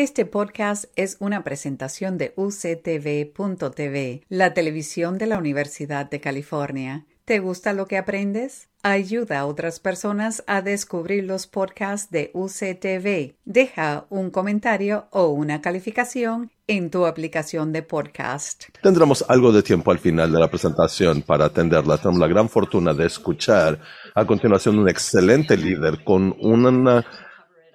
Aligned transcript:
Este 0.00 0.26
podcast 0.26 0.84
es 0.94 1.16
una 1.18 1.42
presentación 1.42 2.18
de 2.18 2.32
uctv.tv, 2.36 4.22
la 4.28 4.54
televisión 4.54 5.18
de 5.18 5.26
la 5.26 5.38
Universidad 5.38 6.08
de 6.08 6.20
California. 6.20 7.04
¿Te 7.24 7.40
gusta 7.40 7.72
lo 7.72 7.86
que 7.86 7.98
aprendes? 7.98 8.68
Ayuda 8.84 9.40
a 9.40 9.46
otras 9.46 9.80
personas 9.80 10.44
a 10.46 10.62
descubrir 10.62 11.24
los 11.24 11.48
podcasts 11.48 12.12
de 12.12 12.30
UCTV. 12.32 13.34
Deja 13.44 14.06
un 14.08 14.30
comentario 14.30 15.08
o 15.10 15.30
una 15.30 15.60
calificación 15.60 16.52
en 16.68 16.90
tu 16.90 17.04
aplicación 17.04 17.72
de 17.72 17.82
podcast. 17.82 18.66
Tendremos 18.80 19.24
algo 19.26 19.50
de 19.50 19.64
tiempo 19.64 19.90
al 19.90 19.98
final 19.98 20.30
de 20.30 20.38
la 20.38 20.48
presentación 20.48 21.22
para 21.22 21.46
atenderla. 21.46 21.98
Tenemos 21.98 22.20
la 22.20 22.28
gran 22.28 22.48
fortuna 22.48 22.94
de 22.94 23.06
escuchar 23.06 23.80
a 24.14 24.24
continuación 24.24 24.78
un 24.78 24.88
excelente 24.88 25.56
líder 25.56 26.04
con 26.04 26.36
una 26.38 27.04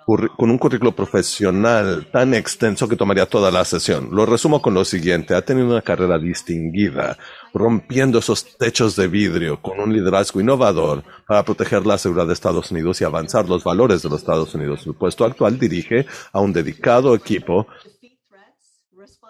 con 0.05 0.49
un 0.49 0.57
currículo 0.57 0.93
profesional 0.93 2.07
tan 2.11 2.33
extenso 2.33 2.87
que 2.87 2.95
tomaría 2.95 3.25
toda 3.25 3.51
la 3.51 3.63
sesión. 3.63 4.09
Lo 4.11 4.25
resumo 4.25 4.61
con 4.61 4.73
lo 4.73 4.83
siguiente. 4.85 5.35
Ha 5.35 5.43
tenido 5.43 5.67
una 5.67 5.81
carrera 5.81 6.17
distinguida, 6.19 7.17
rompiendo 7.53 8.19
esos 8.19 8.57
techos 8.57 8.95
de 8.95 9.07
vidrio 9.07 9.61
con 9.61 9.79
un 9.79 9.93
liderazgo 9.93 10.41
innovador 10.41 11.03
para 11.27 11.43
proteger 11.43 11.85
la 11.85 11.97
seguridad 11.97 12.27
de 12.27 12.33
Estados 12.33 12.71
Unidos 12.71 12.99
y 13.01 13.05
avanzar 13.05 13.47
los 13.47 13.63
valores 13.63 14.01
de 14.01 14.09
los 14.09 14.19
Estados 14.19 14.53
Unidos. 14.55 14.81
Su 14.81 14.93
puesto 14.95 15.25
actual 15.25 15.57
dirige 15.57 16.05
a 16.31 16.39
un 16.41 16.51
dedicado 16.51 17.15
equipo 17.15 17.67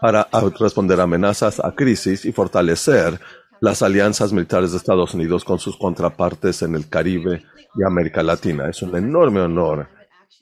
para 0.01 0.27
responder 0.59 0.99
a 0.99 1.03
amenazas, 1.03 1.59
a 1.59 1.71
crisis 1.71 2.25
y 2.25 2.31
fortalecer 2.31 3.19
las 3.61 3.81
alianzas 3.81 4.33
militares 4.33 4.71
de 4.71 4.77
Estados 4.77 5.13
Unidos 5.13 5.45
con 5.45 5.59
sus 5.59 5.77
contrapartes 5.77 6.61
en 6.63 6.75
el 6.75 6.89
Caribe 6.89 7.43
y 7.75 7.83
América 7.85 8.21
Latina. 8.21 8.69
Es 8.69 8.81
un 8.81 8.95
enorme 8.97 9.39
honor 9.39 9.87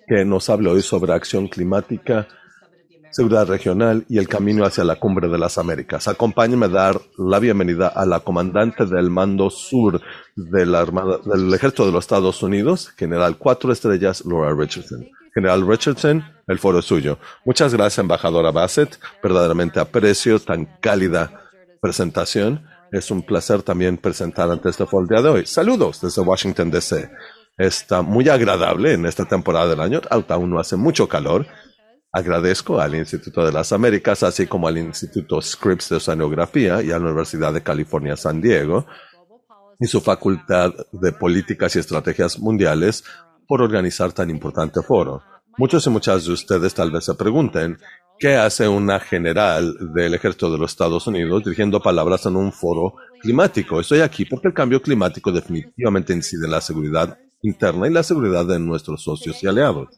que 0.07 0.25
nos 0.25 0.49
hable 0.49 0.69
hoy 0.69 0.81
sobre 0.81 1.13
acción 1.13 1.47
climática, 1.47 2.27
seguridad 3.11 3.47
regional 3.47 4.05
y 4.09 4.17
el 4.17 4.27
camino 4.27 4.65
hacia 4.65 4.83
la 4.83 4.95
cumbre 4.95 5.27
de 5.27 5.37
las 5.37 5.57
Américas. 5.57 6.07
Acompáñenme 6.07 6.67
a 6.67 6.69
dar 6.69 7.01
la 7.17 7.39
bienvenida 7.39 7.87
a 7.87 8.05
la 8.05 8.21
comandante 8.21 8.85
del 8.85 9.09
Mando 9.09 9.49
Sur 9.49 10.01
del 10.35 11.53
Ejército 11.53 11.85
de 11.85 11.91
los 11.91 12.05
Estados 12.05 12.41
Unidos, 12.41 12.91
General 12.97 13.37
Cuatro 13.37 13.71
Estrellas, 13.71 14.23
Laura 14.25 14.53
Richardson. 14.53 15.07
General 15.33 15.65
Richardson, 15.65 16.23
el 16.47 16.59
foro 16.59 16.79
es 16.79 16.85
suyo. 16.85 17.17
Muchas 17.45 17.73
gracias, 17.73 17.99
embajadora 17.99 18.51
Bassett. 18.51 18.99
Verdaderamente 19.23 19.79
aprecio 19.79 20.39
tan 20.39 20.65
cálida 20.81 21.49
presentación. 21.79 22.65
Es 22.91 23.11
un 23.11 23.21
placer 23.21 23.63
también 23.63 23.97
presentar 23.97 24.51
ante 24.51 24.69
este 24.69 24.85
foro 24.85 25.03
el 25.03 25.07
día 25.07 25.21
de 25.21 25.29
hoy. 25.29 25.45
Saludos 25.45 26.01
desde 26.01 26.21
Washington, 26.21 26.69
D.C 26.69 27.09
está 27.67 28.01
muy 28.01 28.27
agradable 28.29 28.93
en 28.93 29.05
esta 29.05 29.25
temporada 29.25 29.67
del 29.67 29.81
año. 29.81 30.01
Aún 30.09 30.49
no 30.49 30.59
hace 30.59 30.75
mucho 30.75 31.07
calor. 31.07 31.45
Agradezco 32.11 32.79
al 32.79 32.95
Instituto 32.95 33.45
de 33.45 33.53
las 33.53 33.71
Américas, 33.71 34.23
así 34.23 34.47
como 34.47 34.67
al 34.67 34.77
Instituto 34.77 35.41
Scripps 35.41 35.89
de 35.89 35.95
Oceanografía 35.97 36.81
y 36.81 36.91
a 36.91 36.99
la 36.99 37.05
Universidad 37.05 37.53
de 37.53 37.63
California 37.63 38.17
San 38.17 38.41
Diego 38.41 38.85
y 39.79 39.87
su 39.87 40.01
Facultad 40.01 40.73
de 40.91 41.11
Políticas 41.13 41.75
y 41.75 41.79
Estrategias 41.79 42.37
Mundiales 42.37 43.03
por 43.47 43.61
organizar 43.61 44.11
tan 44.11 44.29
importante 44.29 44.81
foro. 44.81 45.23
Muchos 45.57 45.85
y 45.87 45.89
muchas 45.89 46.25
de 46.25 46.33
ustedes 46.33 46.73
tal 46.73 46.91
vez 46.91 47.05
se 47.05 47.15
pregunten, 47.15 47.77
¿qué 48.19 48.35
hace 48.35 48.67
una 48.67 48.99
general 48.99 49.93
del 49.93 50.13
ejército 50.13 50.51
de 50.51 50.57
los 50.57 50.71
Estados 50.71 51.07
Unidos 51.07 51.43
dirigiendo 51.43 51.81
palabras 51.81 52.25
en 52.25 52.35
un 52.35 52.51
foro 52.51 52.95
climático? 53.21 53.79
Estoy 53.79 54.01
aquí 54.01 54.25
porque 54.25 54.49
el 54.49 54.53
cambio 54.53 54.81
climático 54.81 55.31
definitivamente 55.31 56.13
incide 56.13 56.45
en 56.45 56.51
la 56.51 56.61
seguridad 56.61 57.17
interna 57.41 57.87
y 57.87 57.91
la 57.91 58.03
seguridad 58.03 58.45
de 58.45 58.59
nuestros 58.59 59.03
socios 59.03 59.41
y 59.43 59.47
aliados. 59.47 59.89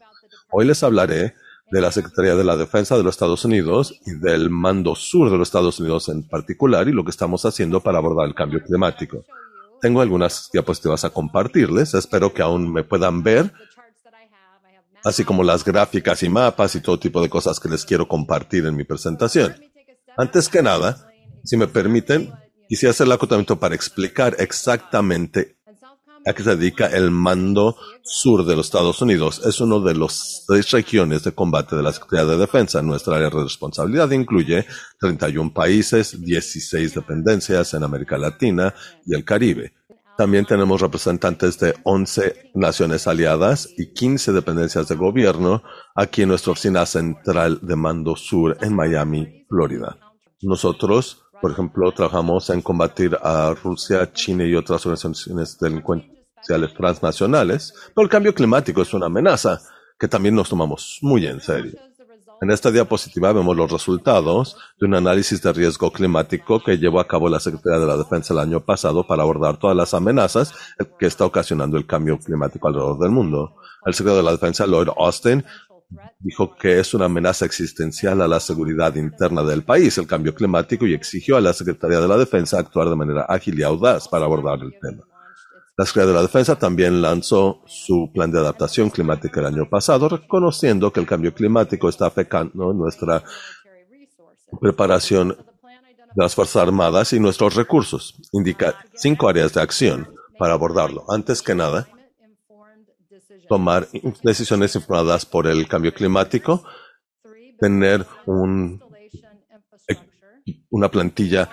Hoy 0.50 0.66
les 0.66 0.82
hablaré 0.82 1.34
de 1.70 1.80
la 1.80 1.90
Secretaría 1.90 2.34
de 2.34 2.44
la 2.44 2.56
Defensa 2.56 2.96
de 2.96 3.02
los 3.02 3.14
Estados 3.14 3.44
Unidos 3.44 4.00
y 4.06 4.12
del 4.18 4.50
Mando 4.50 4.94
Sur 4.94 5.30
de 5.30 5.38
los 5.38 5.48
Estados 5.48 5.80
Unidos 5.80 6.08
en 6.08 6.26
particular 6.26 6.88
y 6.88 6.92
lo 6.92 7.04
que 7.04 7.10
estamos 7.10 7.44
haciendo 7.44 7.80
para 7.80 7.98
abordar 7.98 8.26
el 8.26 8.34
cambio 8.34 8.62
climático. 8.62 9.24
Tengo 9.80 10.00
algunas 10.00 10.50
diapositivas 10.52 11.04
a 11.04 11.10
compartirles, 11.10 11.94
espero 11.94 12.32
que 12.32 12.42
aún 12.42 12.72
me 12.72 12.84
puedan 12.84 13.22
ver, 13.22 13.52
así 15.04 15.24
como 15.24 15.42
las 15.42 15.64
gráficas 15.64 16.22
y 16.22 16.28
mapas 16.28 16.74
y 16.74 16.80
todo 16.80 16.98
tipo 16.98 17.20
de 17.20 17.28
cosas 17.28 17.60
que 17.60 17.68
les 17.68 17.84
quiero 17.84 18.08
compartir 18.08 18.64
en 18.66 18.76
mi 18.76 18.84
presentación. 18.84 19.54
Antes 20.16 20.48
que 20.48 20.62
nada, 20.62 21.08
si 21.42 21.56
me 21.56 21.66
permiten, 21.66 22.32
quisiera 22.68 22.92
hacer 22.92 23.06
el 23.06 23.12
acotamiento 23.12 23.58
para 23.58 23.74
explicar 23.74 24.36
exactamente 24.38 25.56
a 26.26 26.32
qué 26.32 26.42
se 26.42 26.56
dedica 26.56 26.86
el 26.86 27.10
Mando 27.10 27.76
Sur 28.02 28.44
de 28.44 28.56
los 28.56 28.66
Estados 28.66 29.00
Unidos. 29.02 29.42
Es 29.44 29.60
uno 29.60 29.80
de 29.80 29.94
los 29.94 30.44
seis 30.46 30.70
regiones 30.70 31.24
de 31.24 31.32
combate 31.32 31.76
de 31.76 31.82
la 31.82 31.92
Secretaría 31.92 32.32
de 32.32 32.38
Defensa. 32.38 32.82
Nuestra 32.82 33.16
área 33.16 33.30
de 33.30 33.42
responsabilidad 33.42 34.10
incluye 34.10 34.66
31 35.00 35.52
países, 35.52 36.20
16 36.20 36.94
dependencias 36.94 37.74
en 37.74 37.82
América 37.82 38.18
Latina 38.18 38.74
y 39.06 39.14
el 39.14 39.24
Caribe. 39.24 39.72
También 40.16 40.44
tenemos 40.44 40.80
representantes 40.80 41.58
de 41.58 41.74
11 41.82 42.50
naciones 42.54 43.08
aliadas 43.08 43.68
y 43.76 43.92
15 43.92 44.32
dependencias 44.32 44.86
de 44.86 44.94
gobierno 44.94 45.62
aquí 45.96 46.22
en 46.22 46.28
nuestra 46.28 46.52
oficina 46.52 46.86
central 46.86 47.58
de 47.62 47.74
Mando 47.74 48.14
Sur 48.14 48.56
en 48.60 48.76
Miami, 48.76 49.44
Florida. 49.48 49.98
Nosotros 50.40 51.23
por 51.44 51.52
ejemplo, 51.52 51.92
trabajamos 51.92 52.48
en 52.48 52.62
combatir 52.62 53.18
a 53.22 53.52
Rusia, 53.52 54.10
China 54.14 54.46
y 54.46 54.54
otras 54.54 54.86
organizaciones 54.86 55.58
delincuentes 55.58 56.08
transnacionales, 56.74 57.74
pero 57.94 58.02
el 58.02 58.08
cambio 58.08 58.34
climático 58.34 58.80
es 58.80 58.94
una 58.94 59.06
amenaza 59.06 59.60
que 59.98 60.08
también 60.08 60.34
nos 60.34 60.48
tomamos 60.48 61.00
muy 61.02 61.26
en 61.26 61.42
serio. 61.42 61.78
En 62.40 62.50
esta 62.50 62.70
diapositiva 62.70 63.30
vemos 63.34 63.54
los 63.54 63.70
resultados 63.70 64.56
de 64.80 64.86
un 64.86 64.94
análisis 64.94 65.42
de 65.42 65.52
riesgo 65.52 65.90
climático 65.90 66.62
que 66.64 66.78
llevó 66.78 66.98
a 66.98 67.06
cabo 67.06 67.28
la 67.28 67.40
Secretaría 67.40 67.78
de 67.78 67.86
la 67.88 67.98
Defensa 67.98 68.32
el 68.32 68.40
año 68.40 68.60
pasado 68.60 69.06
para 69.06 69.22
abordar 69.22 69.58
todas 69.58 69.76
las 69.76 69.92
amenazas 69.92 70.54
que 70.98 71.04
está 71.04 71.26
ocasionando 71.26 71.76
el 71.76 71.86
cambio 71.86 72.18
climático 72.18 72.68
alrededor 72.68 72.98
del 72.98 73.10
mundo. 73.10 73.56
El 73.84 73.92
secretario 73.92 74.22
de 74.22 74.24
la 74.24 74.32
Defensa, 74.32 74.66
Lloyd 74.66 74.88
Austin, 74.96 75.44
dijo 76.18 76.56
que 76.56 76.80
es 76.80 76.94
una 76.94 77.06
amenaza 77.06 77.44
existencial 77.44 78.20
a 78.20 78.28
la 78.28 78.40
seguridad 78.40 78.94
interna 78.96 79.42
del 79.42 79.64
país, 79.64 79.96
el 79.98 80.06
cambio 80.06 80.34
climático, 80.34 80.86
y 80.86 80.94
exigió 80.94 81.36
a 81.36 81.40
la 81.40 81.52
Secretaría 81.52 82.00
de 82.00 82.08
la 82.08 82.16
Defensa 82.16 82.58
actuar 82.58 82.88
de 82.88 82.96
manera 82.96 83.26
ágil 83.28 83.58
y 83.58 83.62
audaz 83.62 84.08
para 84.08 84.24
abordar 84.24 84.60
el 84.62 84.72
tema. 84.80 85.04
La 85.76 85.84
Secretaría 85.84 86.12
de 86.12 86.14
la 86.14 86.22
Defensa 86.22 86.56
también 86.56 87.02
lanzó 87.02 87.62
su 87.66 88.10
plan 88.12 88.30
de 88.30 88.38
adaptación 88.38 88.90
climática 88.90 89.40
el 89.40 89.46
año 89.46 89.68
pasado, 89.68 90.08
reconociendo 90.08 90.92
que 90.92 91.00
el 91.00 91.06
cambio 91.06 91.34
climático 91.34 91.88
está 91.88 92.06
afectando 92.06 92.72
nuestra 92.72 93.22
preparación 94.60 95.28
de 95.28 96.22
las 96.22 96.34
Fuerzas 96.34 96.62
Armadas 96.62 97.12
y 97.12 97.18
nuestros 97.18 97.56
recursos. 97.56 98.14
Indica 98.32 98.76
cinco 98.94 99.28
áreas 99.28 99.52
de 99.52 99.62
acción 99.62 100.08
para 100.38 100.54
abordarlo. 100.54 101.04
Antes 101.08 101.42
que 101.42 101.54
nada, 101.54 101.88
tomar 103.48 103.88
decisiones 104.22 104.74
informadas 104.74 105.26
por 105.26 105.46
el 105.46 105.66
cambio 105.68 105.92
climático, 105.92 106.64
tener 107.58 108.06
un, 108.26 108.80
una 110.70 110.90
plantilla 110.90 111.48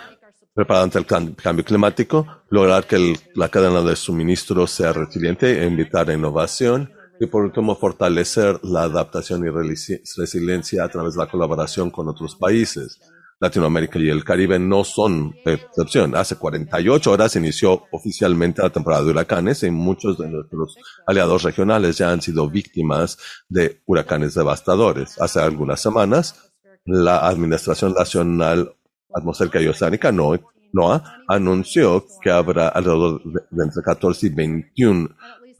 preparada 0.54 0.84
ante 0.84 1.00
el 1.00 1.06
cambio 1.06 1.66
climático, 1.66 2.44
lograr 2.50 2.86
que 2.86 3.16
la 3.36 3.50
cadena 3.50 3.82
de 3.82 3.96
suministro 3.96 4.68
sea 4.68 4.94
resiliente 4.94 5.62
e 5.62 5.68
invitar 5.68 6.10
a 6.10 6.14
innovación. 6.14 6.92
Y 7.20 7.28
por 7.28 7.44
último, 7.44 7.76
fortalecer 7.76 8.60
la 8.64 8.84
adaptación 8.84 9.46
y 9.46 9.50
resiliencia 9.50 10.84
a 10.84 10.90
través 10.90 11.14
de 11.14 11.20
la 11.20 11.30
colaboración 11.30 11.92
con 11.92 12.10
otros 12.10 12.36
países. 12.36 13.00
Latinoamérica 13.42 13.98
y 13.98 14.10
el 14.10 14.24
Caribe 14.24 14.60
no 14.60 14.84
son 14.84 15.36
excepción. 15.46 16.16
Hace 16.16 16.36
48 16.36 17.12
horas 17.12 17.36
inició 17.36 17.84
oficialmente 17.92 18.62
la 18.62 18.70
temporada 18.70 19.04
de 19.04 19.10
huracanes 19.10 19.64
y 19.64 19.72
muchos 19.72 20.20
de 20.20 20.30
nuestros 20.30 20.78
aliados 21.08 21.42
regionales 21.42 21.98
ya 21.98 22.12
han 22.12 22.22
sido 22.22 22.48
víctimas 22.50 23.18
de 23.50 23.82
huracanes 23.88 24.36
devastadores. 24.36 25.20
Hace 25.20 25.40
algunas 25.40 25.82
semanas, 25.82 26.54
la 26.86 27.28
Administración 27.28 27.94
Nacional 27.94 28.76
atmosférica 29.14 29.60
y 29.60 29.68
oceánica, 29.68 30.12
NOAA, 30.12 31.24
anunció 31.28 32.06
que 32.22 32.30
habrá 32.30 32.70
alrededor 32.70 33.22
de 33.24 33.64
entre 33.64 33.82
14 33.84 34.28
y 34.28 34.30
21 34.30 35.10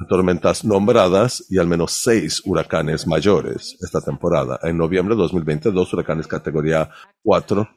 tormentas 0.08 0.64
nombradas 0.64 1.46
y 1.50 1.58
al 1.58 1.68
menos 1.68 1.92
seis 1.92 2.42
huracanes 2.46 3.08
mayores 3.08 3.78
esta 3.82 4.02
temporada. 4.02 4.60
En 4.64 4.78
noviembre 4.78 5.16
de 5.16 5.22
2020, 5.22 5.72
dos 5.72 5.94
huracanes 5.94 6.28
categoría 6.28 6.90
4 7.24 7.70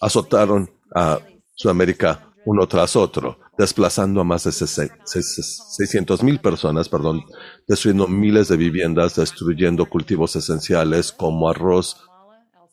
azotaron 0.00 0.70
a 0.94 1.18
Sudamérica 1.54 2.32
uno 2.44 2.66
tras 2.68 2.94
otro, 2.94 3.40
desplazando 3.58 4.20
a 4.20 4.24
más 4.24 4.44
de 4.44 4.52
600 4.52 6.22
mil 6.22 6.38
personas, 6.38 6.88
perdón, 6.88 7.24
destruyendo 7.66 8.06
miles 8.06 8.46
de 8.48 8.56
viviendas, 8.56 9.16
destruyendo 9.16 9.86
cultivos 9.86 10.36
esenciales 10.36 11.10
como 11.10 11.48
arroz, 11.48 11.96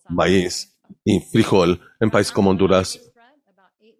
maíz, 0.09 0.73
y 1.03 1.19
frijol 1.19 1.81
en 1.99 2.11
países 2.11 2.31
como 2.31 2.51
Honduras, 2.51 2.99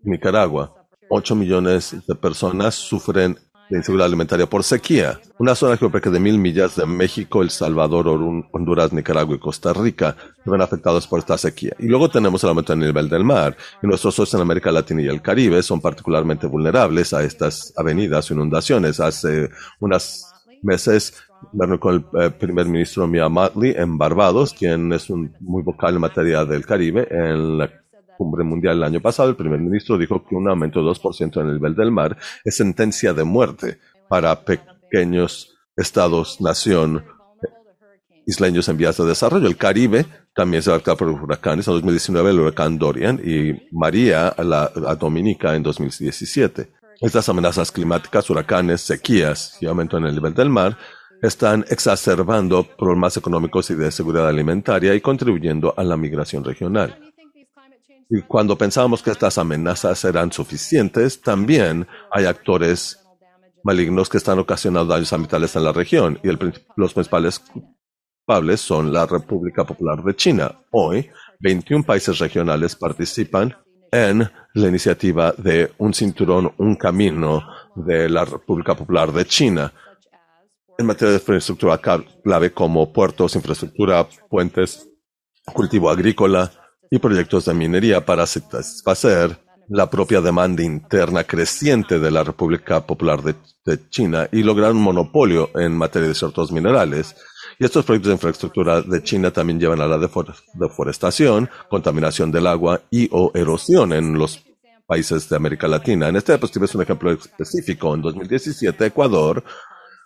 Nicaragua. 0.04 0.76
8 1.10 1.36
millones 1.36 1.96
de 2.08 2.16
personas 2.16 2.76
sufren 2.76 3.38
de 3.74 3.80
inseguridad 3.80 4.06
alimentaria 4.06 4.46
por 4.46 4.64
sequía. 4.64 5.20
Una 5.40 5.56
zona 5.56 5.78
geográfica 5.78 6.12
de 6.12 6.20
mil 6.20 6.38
millas 6.38 6.76
de 6.76 6.86
México, 6.86 7.42
El 7.42 7.50
Salvador, 7.50 8.08
Honduras, 8.52 8.94
Nicaragua 8.94 9.36
y 9.36 9.40
Costa 9.40 9.74
Rica 9.74 10.16
se 10.44 10.50
ven 10.50 10.62
afectados 10.62 11.08
por 11.08 11.20
esta 11.20 11.40
sequía. 11.40 11.76
Y 11.80 11.88
luego 11.88 12.08
tenemos 12.08 12.44
el 12.44 12.50
aumento 12.50 12.72
del 12.74 12.82
nivel 12.82 13.10
del 13.10 13.24
mar. 13.24 13.58
Y 13.82 13.88
nuestros 13.88 14.14
socios 14.14 14.36
en 14.36 14.42
América 14.42 14.72
Latina 14.72 15.02
y 15.02 15.08
el 15.08 15.24
Caribe 15.24 15.64
son 15.64 15.82
particularmente 15.82 16.46
vulnerables 16.46 17.14
a 17.14 17.24
estas 17.24 17.74
avenidas 17.76 18.30
o 18.30 18.36
inundaciones. 18.36 19.00
Hace 19.00 19.50
unos 19.80 20.28
meses 20.62 21.16
con 21.80 21.96
el 22.14 22.22
eh, 22.22 22.30
primer 22.30 22.68
ministro 22.68 23.08
Mia 23.08 23.28
Motley 23.28 23.74
en 23.76 23.98
Barbados, 23.98 24.54
quien 24.54 24.94
es 24.94 25.10
un, 25.10 25.36
muy 25.40 25.64
vocal 25.64 25.96
en 25.96 26.02
materia 26.02 26.46
del 26.46 26.66
Caribe, 26.66 27.08
en 27.10 27.58
la 27.58 27.83
cumbre 28.18 28.44
mundial 28.44 28.78
el 28.78 28.84
año 28.84 29.02
pasado, 29.02 29.30
el 29.30 29.36
primer 29.36 29.60
ministro 29.60 29.98
dijo 29.98 30.26
que 30.26 30.36
un 30.36 30.48
aumento 30.48 30.84
de 30.84 30.90
2% 30.92 31.42
en 31.42 31.48
el 31.48 31.56
nivel 31.56 31.76
del 31.76 31.92
mar 31.92 32.18
es 32.44 32.56
sentencia 32.56 33.14
de 33.14 33.24
muerte 33.24 33.80
para 34.10 34.44
pequeños 34.44 35.56
estados, 35.76 36.40
nación, 36.40 37.04
isleños 38.26 38.70
en 38.70 38.78
vías 38.78 38.98
de 38.98 39.06
desarrollo. 39.06 39.48
El 39.48 39.58
Caribe 39.58 40.06
también 40.34 40.64
se 40.64 40.72
va 40.72 40.78
a 40.78 40.96
por 40.96 41.10
huracanes. 41.10 41.68
En 41.68 41.74
2019 41.74 42.30
el 42.32 42.40
huracán 42.40 42.78
Dorian 42.78 43.20
y 43.24 43.54
María 43.72 44.30
a, 44.30 44.44
la, 44.44 44.68
Dominica 45.00 45.56
en 45.56 45.64
2017. 45.64 46.72
Estas 47.02 47.28
amenazas 47.28 47.72
climáticas, 47.72 48.30
huracanes, 48.30 48.82
sequías 48.82 49.58
y 49.62 49.66
aumento 49.66 49.98
en 49.98 50.06
el 50.06 50.16
nivel 50.16 50.34
del 50.34 50.50
mar 50.50 50.78
están 51.22 51.66
exacerbando 51.70 52.64
problemas 52.78 53.16
económicos 53.18 53.70
y 53.72 53.76
de 53.76 53.92
seguridad 53.92 54.28
alimentaria 54.28 54.94
y 54.94 55.02
contribuyendo 55.02 55.74
a 55.76 55.84
la 55.84 55.96
migración 55.96 56.44
regional. 56.44 57.13
Y 58.16 58.22
cuando 58.22 58.56
pensábamos 58.56 59.02
que 59.02 59.10
estas 59.10 59.40
amenazas 59.40 60.06
eran 60.06 60.32
suficientes, 60.32 61.20
también 61.20 61.88
hay 62.12 62.26
actores 62.26 63.00
malignos 63.64 64.08
que 64.08 64.18
están 64.18 64.38
ocasionando 64.38 64.94
daños 64.94 65.12
ambientales 65.14 65.56
en 65.56 65.64
la 65.64 65.72
región 65.72 66.20
y 66.22 66.28
los 66.76 66.94
principales 66.94 67.40
culpables 67.40 68.62
son 68.62 68.94
la 68.94 69.08
República 69.08 69.66
Popular 69.66 70.04
de 70.04 70.16
China. 70.16 70.60
Hoy, 70.70 71.10
21 71.40 71.84
países 71.84 72.20
regionales 72.20 72.76
participan 72.76 73.56
en 73.92 74.30
la 74.54 74.68
iniciativa 74.68 75.32
de 75.36 75.72
un 75.80 75.96
cinturón, 75.96 76.54
un 76.60 76.76
camino 76.76 77.42
de 77.76 78.10
la 78.10 78.26
República 78.26 78.76
Popular 78.76 79.12
de 79.12 79.26
China 79.26 79.74
en 80.78 80.86
materia 80.86 81.14
de 81.14 81.18
infraestructura 81.18 81.80
clave 81.80 82.54
como 82.54 82.94
puertos, 82.94 83.36
infraestructura, 83.36 84.08
puentes, 84.30 84.88
cultivo 85.52 85.90
agrícola, 85.90 86.52
y 86.94 87.00
proyectos 87.00 87.46
de 87.46 87.56
minería 87.56 88.06
para 88.06 88.28
satisfacer 88.28 89.40
la 89.68 89.90
propia 89.90 90.22
demanda 90.22 90.62
interna 90.62 91.24
creciente 91.24 91.98
de 91.98 92.12
la 92.12 92.24
República 92.24 92.86
Popular 92.86 93.24
de, 93.24 93.34
China 93.90 94.30
y 94.32 94.44
lograr 94.44 94.74
un 94.74 94.84
monopolio 94.84 95.50
en 95.56 95.76
materia 95.76 96.10
de 96.10 96.14
ciertos 96.14 96.52
minerales. 96.52 97.16
Y 97.58 97.66
estos 97.66 97.84
proyectos 97.84 98.10
de 98.10 98.14
infraestructura 98.14 98.84
de 98.84 99.02
China 99.02 99.32
también 99.32 99.60
llevan 99.60 99.82
a 99.82 99.88
la 99.88 99.98
deforestación, 99.98 101.50
contaminación 101.68 102.32
del 102.32 102.46
agua 102.46 102.82
y 102.92 103.10
o 103.12 103.32
erosión 103.34 103.92
en 103.92 104.14
los 104.14 104.46
países 104.86 105.28
de 105.28 105.36
América 105.36 105.68
Latina. 105.68 106.10
En 106.10 106.16
este 106.18 106.34
diapositiva 106.34 106.66
es 106.66 106.76
un 106.76 106.84
ejemplo 106.84 107.12
específico. 107.12 107.96
En 107.96 108.04
2017, 108.04 108.86
Ecuador 108.86 109.44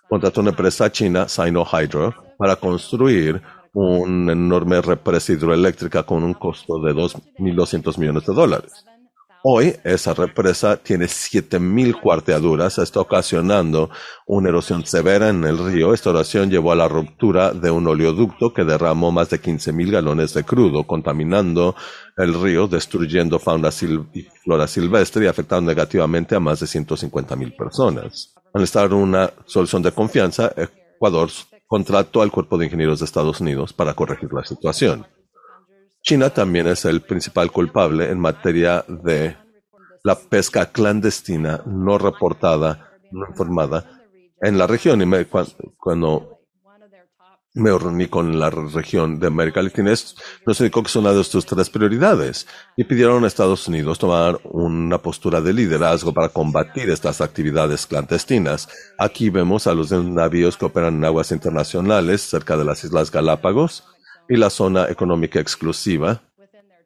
contrató 0.08 0.40
una 0.40 0.50
empresa 0.50 0.90
china, 0.90 1.28
Sino 1.28 1.66
Hydro, 1.70 2.14
para 2.38 2.56
construir 2.56 3.42
una 3.72 4.32
enorme 4.32 4.80
represa 4.80 5.32
hidroeléctrica 5.32 6.02
con 6.02 6.22
un 6.22 6.34
costo 6.34 6.80
de 6.80 6.92
2.200 6.92 7.98
millones 7.98 8.26
de 8.26 8.34
dólares. 8.34 8.84
Hoy 9.44 9.76
esa 9.84 10.14
represa 10.14 10.76
tiene 10.76 11.04
7.000 11.04 12.00
cuarteaduras, 12.00 12.78
está 12.78 13.00
ocasionando 13.00 13.88
una 14.26 14.48
erosión 14.48 14.84
severa 14.84 15.28
en 15.28 15.44
el 15.44 15.58
río. 15.58 15.94
Esta 15.94 16.10
erosión 16.10 16.50
llevó 16.50 16.72
a 16.72 16.76
la 16.76 16.88
ruptura 16.88 17.52
de 17.52 17.70
un 17.70 17.86
oleoducto 17.86 18.52
que 18.52 18.64
derramó 18.64 19.12
más 19.12 19.30
de 19.30 19.40
15.000 19.40 19.92
galones 19.92 20.34
de 20.34 20.42
crudo, 20.42 20.84
contaminando 20.84 21.76
el 22.16 22.34
río, 22.34 22.66
destruyendo 22.66 23.38
fauna 23.38 23.70
y 24.12 24.22
flora 24.42 24.66
silvestre 24.66 25.24
y 25.24 25.28
afectando 25.28 25.70
negativamente 25.70 26.34
a 26.34 26.40
más 26.40 26.58
de 26.58 26.66
150.000 26.66 27.56
personas. 27.56 28.34
Al 28.52 28.64
estar 28.64 28.92
una 28.92 29.30
solución 29.46 29.82
de 29.82 29.92
confianza, 29.92 30.52
Ecuador 30.56 31.30
contrató 31.68 32.22
al 32.22 32.32
Cuerpo 32.32 32.58
de 32.58 32.64
Ingenieros 32.64 32.98
de 32.98 33.04
Estados 33.04 33.40
Unidos 33.40 33.72
para 33.72 33.94
corregir 33.94 34.32
la 34.32 34.44
situación. 34.44 35.06
China 36.02 36.30
también 36.30 36.66
es 36.66 36.84
el 36.86 37.02
principal 37.02 37.52
culpable 37.52 38.10
en 38.10 38.18
materia 38.18 38.84
de 38.88 39.36
la 40.02 40.16
pesca 40.16 40.72
clandestina 40.72 41.62
no 41.66 41.98
reportada, 41.98 42.98
no 43.12 43.26
informada 43.28 44.02
en 44.40 44.56
la 44.56 44.66
región. 44.66 45.02
Y 45.02 45.24
cuando 45.76 46.37
me 47.58 47.76
reuní 47.76 48.06
con 48.06 48.38
la 48.38 48.50
región 48.50 49.18
de 49.18 49.26
América 49.26 49.60
Latina, 49.62 49.92
nos 50.46 50.60
indicó 50.60 50.82
que 50.82 50.88
es 50.88 50.96
una 50.96 51.12
de 51.12 51.24
sus 51.24 51.44
tres 51.44 51.68
prioridades 51.68 52.46
y 52.76 52.84
pidieron 52.84 53.24
a 53.24 53.26
Estados 53.26 53.66
Unidos 53.68 53.98
tomar 53.98 54.40
una 54.44 54.98
postura 54.98 55.40
de 55.40 55.52
liderazgo 55.52 56.12
para 56.12 56.28
combatir 56.28 56.90
estas 56.90 57.20
actividades 57.20 57.86
clandestinas. 57.86 58.68
Aquí 58.98 59.30
vemos 59.30 59.66
a 59.66 59.74
los 59.74 59.90
navíos 59.90 60.56
que 60.56 60.66
operan 60.66 60.96
en 60.96 61.04
aguas 61.04 61.32
internacionales 61.32 62.22
cerca 62.22 62.56
de 62.56 62.64
las 62.64 62.84
Islas 62.84 63.10
Galápagos 63.10 63.84
y 64.28 64.36
la 64.36 64.50
zona 64.50 64.88
económica 64.88 65.40
exclusiva 65.40 66.22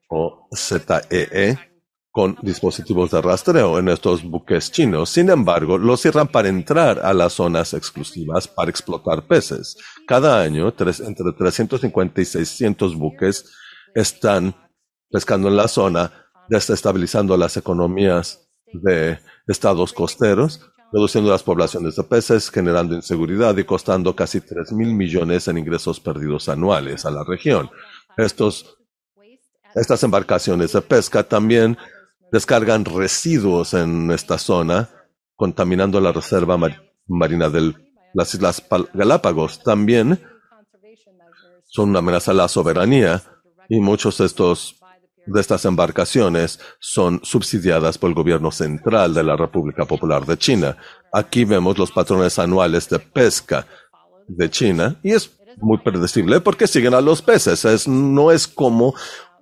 o 0.09 0.49
ZEE 0.55 1.72
con 2.13 2.37
dispositivos 2.43 3.11
de 3.11 3.23
rastreo 3.23 3.79
en 3.79 3.89
estos 3.89 4.23
buques 4.23 4.71
chinos. 4.71 5.09
Sin 5.09 5.31
embargo, 5.31 5.79
los 5.79 6.03
cierran 6.03 6.29
para 6.29 6.51
entrar 6.51 7.01
a 7.03 7.15
las 7.15 7.33
zonas 7.33 7.73
exclusivas 7.73 8.47
para 8.47 8.71
explotar 8.71 9.27
peces. 9.27 9.79
Cada 10.07 10.43
año, 10.43 10.69
entre 10.69 11.33
350 11.33 12.21
y 12.21 12.25
600 12.27 12.97
buques 12.97 13.51
están 13.95 14.55
pescando 15.11 15.49
en 15.49 15.57
la 15.57 15.69
zona, 15.69 16.13
desestabilizando 16.51 17.35
las 17.39 17.57
economías 17.57 18.47
de 18.75 19.19
estados 19.47 19.95
costeros, 19.95 20.61
reduciendo 20.93 21.31
las 21.31 21.43
poblaciones 21.43 21.97
de 21.97 22.03
peces, 22.03 22.51
generando 22.51 22.95
inseguridad 22.95 23.57
y 23.57 23.65
costando 23.65 24.15
casi 24.15 24.43
3 24.43 24.73
mil 24.73 24.93
millones 24.93 25.49
en 25.49 25.57
ingresos 25.57 25.99
perdidos 25.99 26.51
anuales 26.51 27.07
a 27.07 27.11
la 27.11 27.25
región. 27.25 27.71
Estos, 28.19 28.77
estas 29.75 30.03
embarcaciones 30.03 30.73
de 30.73 30.83
pesca 30.83 31.23
también 31.23 31.79
descargan 32.33 32.87
residuos 32.87 33.75
en 33.75 34.11
esta 34.11 34.39
zona, 34.39 34.89
contaminando 35.37 36.01
la 36.01 36.13
reserva 36.13 36.59
marina 37.07 37.51
de 37.51 37.75
las 38.15 38.35
Islas 38.35 38.65
Galápagos. 38.95 39.63
También 39.63 40.19
son 41.67 41.91
una 41.91 42.01
amenaza 42.01 42.33
a 42.33 42.35
la 42.35 42.49
soberanía 42.49 43.23
y 43.69 43.81
muchos 43.81 44.19
de 44.19 44.27
estos 44.27 44.79
de 45.25 45.41
estas 45.41 45.65
embarcaciones 45.67 46.59
son 46.81 47.21
subsidiadas 47.23 47.97
por 47.97 48.09
el 48.09 48.15
gobierno 48.15 48.51
central 48.51 49.15
de 49.15 49.23
la 49.23 49.37
República 49.37 49.85
Popular 49.85 50.27
de 50.27 50.37
China. 50.37 50.77
Aquí 51.13 51.45
vemos 51.45 51.79
los 51.79 51.93
patrones 51.93 52.41
anuales 52.41 52.89
de 52.89 52.99
pesca 52.99 53.65
de 54.27 54.51
China 54.51 54.97
y 55.05 55.13
es 55.13 55.31
muy 55.59 55.79
predecible 55.79 56.41
porque 56.41 56.67
siguen 56.67 56.95
a 56.95 57.01
los 57.01 57.23
peces. 57.23 57.65
Es, 57.65 57.87
no 57.87 58.33
es 58.33 58.49
como 58.49 58.95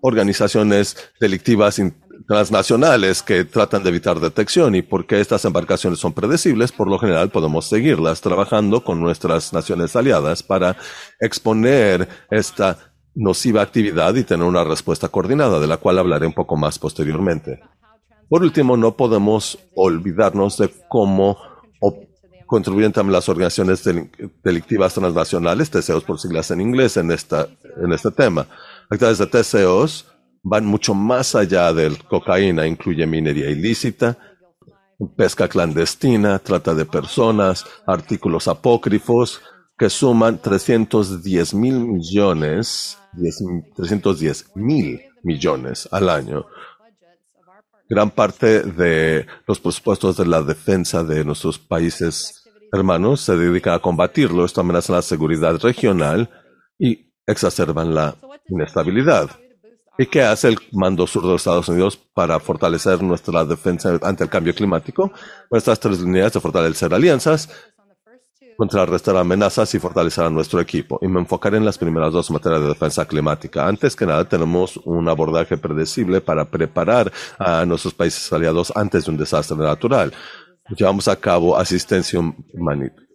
organizaciones 0.03 0.97
delictivas 1.19 1.79
transnacionales 2.27 3.23
que 3.23 3.45
tratan 3.45 3.83
de 3.83 3.91
evitar 3.91 4.21
detección 4.21 4.75
y 4.75 4.83
porque 4.83 5.21
estas 5.21 5.45
embarcaciones 5.45 5.99
son 5.99 6.12
predecibles, 6.12 6.73
por 6.73 6.89
lo 6.89 6.99
general 6.99 7.31
podemos 7.31 7.67
seguirlas 7.69 8.21
trabajando 8.21 8.85
con 8.85 9.00
nuestras 9.00 9.53
naciones 9.53 9.97
aliadas 9.97 10.43
para 10.43 10.77
exponer 11.21 12.09
esta 12.31 12.79
nociva 13.15 13.62
actividad 13.62 14.15
y 14.15 14.25
tener 14.25 14.47
una 14.47 14.65
respuesta 14.65 15.09
coordinada, 15.09 15.59
de 15.59 15.67
la 15.67 15.79
cual 15.79 15.99
hablaré 15.99 16.27
un 16.27 16.33
poco 16.33 16.57
más 16.57 16.79
posteriormente. 16.79 17.61
Por 18.29 18.43
último, 18.43 18.77
no 18.77 18.97
podemos 18.97 19.59
olvidarnos 19.75 20.57
de 20.59 20.71
cómo 20.89 21.37
contribuyen 22.47 22.93
también 22.93 23.12
las 23.12 23.29
organizaciones 23.29 23.89
delictivas 24.43 24.95
transnacionales, 24.95 25.71
TCOs 25.71 26.03
por 26.03 26.19
siglas 26.19 26.50
en 26.50 26.61
inglés, 26.61 26.97
en, 26.97 27.12
esta, 27.12 27.47
en 27.81 27.93
este 27.93 28.11
tema. 28.11 28.47
Actividades 28.91 29.19
de 29.19 29.27
TCOs 29.27 30.10
van 30.43 30.65
mucho 30.65 30.95
más 30.95 31.35
allá 31.35 31.73
del 31.73 32.03
cocaína, 32.05 32.67
incluye 32.67 33.07
minería 33.07 33.51
ilícita, 33.51 34.17
pesca 35.17 35.49
clandestina, 35.49 36.39
trata 36.39 36.75
de 36.75 36.85
personas, 36.85 37.65
artículos 37.87 38.49
apócrifos, 38.49 39.41
que 39.79 39.89
suman 39.89 40.39
310 40.39 41.55
mil 41.55 41.81
millones, 41.81 42.99
310 43.77 44.53
mil 44.55 45.01
millones 45.23 45.89
al 45.91 46.11
año. 46.11 46.47
Gran 47.89 48.11
parte 48.11 48.63
de 48.63 49.27
los 49.47 49.59
presupuestos 49.59 50.17
de 50.17 50.27
la 50.27 50.43
defensa 50.43 51.03
de 51.03 51.25
nuestros 51.25 51.59
países 51.59 52.45
hermanos 52.73 53.21
se 53.23 53.37
dedica 53.37 53.75
a 53.75 53.81
combatirlo. 53.81 54.45
Esto 54.45 54.61
amenaza 54.61 54.93
la 54.93 55.03
seguridad 55.03 55.59
regional 55.61 56.31
y 56.79 57.13
exacerban 57.27 57.95
la 57.95 58.17
inestabilidad. 58.49 59.31
¿Y 60.00 60.07
qué 60.07 60.23
hace 60.23 60.49
el 60.49 60.57
Mando 60.73 61.07
Sur 61.07 61.25
de 61.25 61.28
los 61.28 61.42
Estados 61.42 61.69
Unidos 61.69 61.99
para 61.99 62.40
fortalecer 62.40 63.02
nuestra 63.02 63.45
defensa 63.45 63.99
ante 64.00 64.25
el 64.25 64.30
cambio 64.30 64.54
climático? 64.54 65.12
Nuestras 65.50 65.78
tres 65.78 66.00
líneas 66.00 66.33
de 66.33 66.40
fortalecer 66.40 66.95
alianzas, 66.95 67.50
contrarrestar 68.57 69.19
amenazas 69.19 69.75
y 69.75 69.78
fortalecer 69.78 70.25
a 70.25 70.30
nuestro 70.30 70.59
equipo. 70.59 70.99
Y 71.02 71.07
me 71.07 71.21
enfocaré 71.21 71.59
en 71.59 71.66
las 71.66 71.76
primeras 71.76 72.14
dos 72.14 72.30
materias 72.30 72.62
de 72.62 72.69
defensa 72.69 73.04
climática. 73.04 73.69
Antes 73.69 73.95
que 73.95 74.07
nada, 74.07 74.26
tenemos 74.26 74.78
un 74.87 75.07
abordaje 75.07 75.59
predecible 75.59 76.23
para 76.23 76.47
preparar 76.47 77.12
a 77.38 77.66
nuestros 77.66 77.92
países 77.92 78.33
aliados 78.33 78.73
antes 78.75 79.04
de 79.04 79.11
un 79.11 79.19
desastre 79.19 79.59
natural. 79.59 80.14
Llevamos 80.78 81.09
a 81.09 81.16
cabo 81.16 81.59
asistencia 81.59 82.19
humanitaria, 82.54 83.07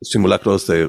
simulacros 0.00 0.68
de 0.68 0.88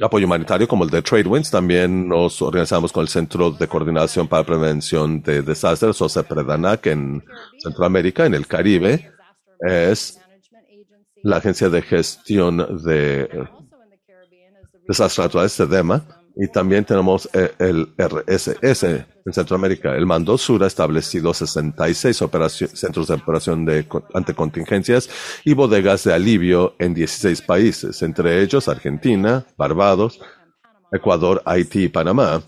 apoyo 0.00 0.26
humanitario 0.26 0.68
como 0.68 0.84
el 0.84 0.90
de 0.90 1.02
TradeWinds. 1.02 1.50
También 1.50 2.08
nos 2.08 2.40
organizamos 2.42 2.92
con 2.92 3.02
el 3.02 3.08
Centro 3.08 3.50
de 3.50 3.68
Coordinación 3.68 4.28
para 4.28 4.44
Prevención 4.44 5.22
de 5.22 5.42
Desastres, 5.42 6.00
o 6.00 6.08
CEPREDANAC, 6.08 6.86
en 6.86 7.24
Centroamérica, 7.58 8.26
en 8.26 8.34
el 8.34 8.46
Caribe. 8.46 9.12
Es 9.60 10.18
la 11.22 11.38
Agencia 11.38 11.68
de 11.68 11.82
Gestión 11.82 12.58
de 12.84 13.48
Desastres 14.86 15.24
Naturales, 15.24 15.52
CEDEMA. 15.54 16.17
Y 16.40 16.46
también 16.46 16.84
tenemos 16.84 17.28
el 17.32 17.92
RSS 17.98 18.84
en 18.84 19.32
Centroamérica. 19.32 19.96
El 19.96 20.06
Mando 20.06 20.38
Sur 20.38 20.62
ha 20.62 20.68
establecido 20.68 21.34
66 21.34 22.16
centros 22.74 23.08
de 23.08 23.14
operación 23.14 23.64
de, 23.64 23.84
ante 24.14 24.34
contingencias 24.34 25.10
y 25.44 25.54
bodegas 25.54 26.04
de 26.04 26.14
alivio 26.14 26.76
en 26.78 26.94
16 26.94 27.42
países, 27.42 28.02
entre 28.02 28.40
ellos 28.40 28.68
Argentina, 28.68 29.44
Barbados, 29.56 30.20
Ecuador, 30.92 31.42
Haití 31.44 31.84
y 31.84 31.88
Panamá, 31.88 32.40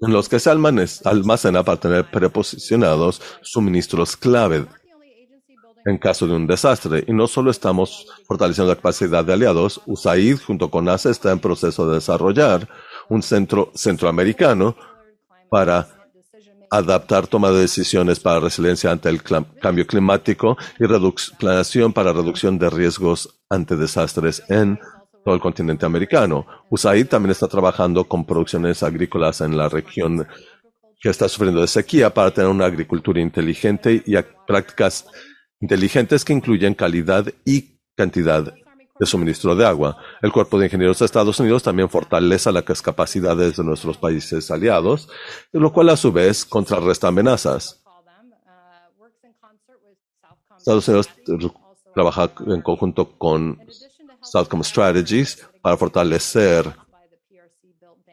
en 0.00 0.12
los 0.12 0.28
que 0.28 0.38
se 0.38 0.48
almacena 0.48 1.64
para 1.64 1.80
tener 1.80 2.08
preposicionados 2.08 3.20
suministros 3.42 4.16
clave 4.16 4.66
en 5.88 5.98
caso 5.98 6.26
de 6.26 6.34
un 6.34 6.46
desastre. 6.46 7.04
Y 7.06 7.12
no 7.12 7.26
solo 7.26 7.50
estamos 7.50 8.06
fortaleciendo 8.26 8.70
la 8.70 8.76
capacidad 8.76 9.24
de 9.24 9.32
aliados, 9.32 9.80
USAID 9.86 10.38
junto 10.38 10.70
con 10.70 10.84
NASA 10.84 11.10
está 11.10 11.32
en 11.32 11.38
proceso 11.38 11.88
de 11.88 11.96
desarrollar 11.96 12.68
un 13.08 13.22
centro 13.22 13.70
centroamericano 13.74 14.76
para 15.50 15.88
adaptar 16.70 17.26
toma 17.26 17.50
de 17.50 17.60
decisiones 17.60 18.20
para 18.20 18.40
resiliencia 18.40 18.90
ante 18.90 19.08
el 19.08 19.22
cambio 19.22 19.86
climático 19.86 20.58
y 20.78 20.84
planeación 21.38 21.94
para 21.94 22.12
reducción 22.12 22.58
de 22.58 22.68
riesgos 22.68 23.40
ante 23.48 23.76
desastres 23.76 24.42
en 24.48 24.78
todo 25.24 25.34
el 25.34 25.40
continente 25.40 25.86
americano. 25.86 26.46
USAID 26.68 27.06
también 27.06 27.30
está 27.30 27.48
trabajando 27.48 28.04
con 28.04 28.26
producciones 28.26 28.82
agrícolas 28.82 29.40
en 29.40 29.56
la 29.56 29.70
región 29.70 30.26
que 31.00 31.08
está 31.08 31.28
sufriendo 31.28 31.60
de 31.60 31.68
sequía 31.68 32.12
para 32.12 32.32
tener 32.32 32.50
una 32.50 32.66
agricultura 32.66 33.20
inteligente 33.20 34.02
y 34.04 34.16
prácticas 34.46 35.06
inteligentes 35.60 36.24
que 36.24 36.32
incluyen 36.32 36.74
calidad 36.74 37.32
y 37.44 37.78
cantidad 37.96 38.54
de 38.98 39.06
suministro 39.06 39.54
de 39.54 39.66
agua. 39.66 39.96
El 40.22 40.32
Cuerpo 40.32 40.58
de 40.58 40.66
Ingenieros 40.66 40.98
de 40.98 41.06
Estados 41.06 41.38
Unidos 41.40 41.62
también 41.62 41.88
fortalece 41.88 42.50
las 42.52 42.82
capacidades 42.82 43.56
de 43.56 43.64
nuestros 43.64 43.96
países 43.96 44.50
aliados, 44.50 45.08
lo 45.52 45.72
cual 45.72 45.90
a 45.90 45.96
su 45.96 46.12
vez 46.12 46.44
contrarresta 46.44 47.08
amenazas. 47.08 47.84
Estados 50.56 50.88
Unidos 50.88 51.08
trabaja 51.94 52.30
en 52.46 52.62
conjunto 52.62 53.16
con 53.16 53.58
Southcom 54.22 54.62
Strategies 54.62 55.48
para 55.62 55.76
fortalecer 55.76 56.74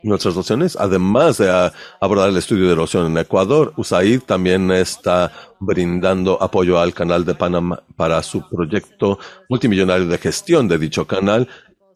nuestras 0.05 0.35
nociones, 0.35 0.77
además 0.79 1.37
de 1.37 1.71
abordar 1.99 2.29
el 2.29 2.37
estudio 2.37 2.67
de 2.67 2.73
erosión 2.73 3.07
en 3.07 3.17
Ecuador, 3.17 3.73
USAID 3.75 4.21
también 4.21 4.71
está 4.71 5.31
brindando 5.59 6.41
apoyo 6.41 6.79
al 6.79 6.93
canal 6.93 7.25
de 7.25 7.35
Panamá 7.35 7.83
para 7.95 8.21
su 8.23 8.47
proyecto 8.47 9.19
multimillonario 9.49 10.07
de 10.07 10.17
gestión 10.17 10.67
de 10.67 10.77
dicho 10.77 11.05
canal, 11.07 11.47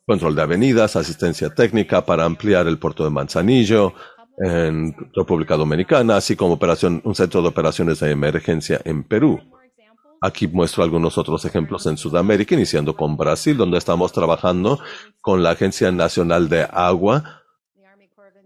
control 0.05 0.35
de 0.35 0.41
avenidas, 0.41 0.95
asistencia 0.95 1.53
técnica 1.53 2.05
para 2.05 2.25
ampliar 2.25 2.67
el 2.67 2.79
puerto 2.79 3.03
de 3.03 3.11
Manzanillo 3.11 3.93
en 4.39 4.95
República 5.13 5.55
Dominicana, 5.55 6.17
así 6.17 6.35
como 6.35 6.53
operación, 6.53 7.01
un 7.05 7.13
centro 7.13 7.41
de 7.41 7.49
operaciones 7.49 7.99
de 7.99 8.11
emergencia 8.11 8.81
en 8.85 9.03
Perú. 9.03 9.39
Aquí 10.21 10.47
muestro 10.47 10.83
algunos 10.83 11.17
otros 11.17 11.45
ejemplos 11.45 11.85
en 11.85 11.95
Sudamérica, 11.95 12.55
iniciando 12.55 12.95
con 12.95 13.15
Brasil, 13.15 13.55
donde 13.55 13.77
estamos 13.77 14.11
trabajando 14.11 14.79
con 15.21 15.43
la 15.43 15.51
Agencia 15.51 15.91
Nacional 15.91 16.49
de 16.49 16.67
Agua 16.71 17.38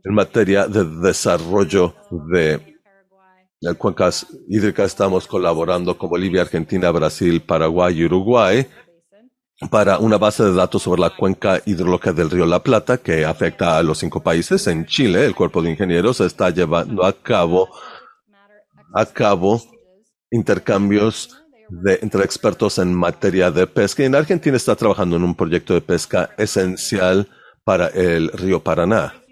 en 0.04 0.14
materia 0.14 0.68
de 0.68 0.84
desarrollo 0.84 1.96
de 2.12 2.76
cuencas 3.78 4.28
hídricas 4.50 4.88
estamos 4.88 5.26
colaborando 5.26 5.98
con 5.98 6.10
Bolivia, 6.10 6.42
Argentina, 6.42 6.92
Brasil, 6.92 7.42
Paraguay 7.42 8.00
y 8.00 8.06
Uruguay 8.06 8.68
para 9.70 10.00
una 10.00 10.18
base 10.18 10.44
de 10.44 10.54
datos 10.54 10.84
sobre 10.84 11.00
la 11.00 11.16
cuenca 11.16 11.62
hidrológica 11.66 12.12
del 12.12 12.30
río 12.30 12.46
La 12.46 12.62
Plata 12.62 12.98
que 12.98 13.24
afecta 13.24 13.78
a 13.78 13.84
los 13.84 14.00
cinco 14.00 14.22
países. 14.22 14.68
En 14.68 14.86
Chile, 14.86 15.26
el 15.26 15.36
cuerpo 15.36 15.62
de 15.62 15.72
ingenieros 15.72 16.20
está 16.20 16.50
llevando 16.50 17.06
a 17.06 17.14
cabo, 17.14 17.70
a 18.94 19.06
cabo 19.06 19.62
intercambios 20.32 21.42
de, 21.70 22.00
entre 22.02 22.26
expertos 22.26 22.78
en 22.80 22.94
materia 22.94 23.52
de 23.52 23.68
pesca 23.68 24.04
y 24.04 24.08
en 24.08 24.16
Argentina 24.16 24.58
está 24.58 24.76
trabajando 24.76 25.16
en 25.16 25.24
un 25.24 25.36
proyecto 25.36 25.74
de 25.74 25.82
pesca 25.82 26.32
esencial 26.38 27.30
para 27.64 27.88
el 27.88 28.30
río 28.34 28.62
Paraná. 28.62 29.23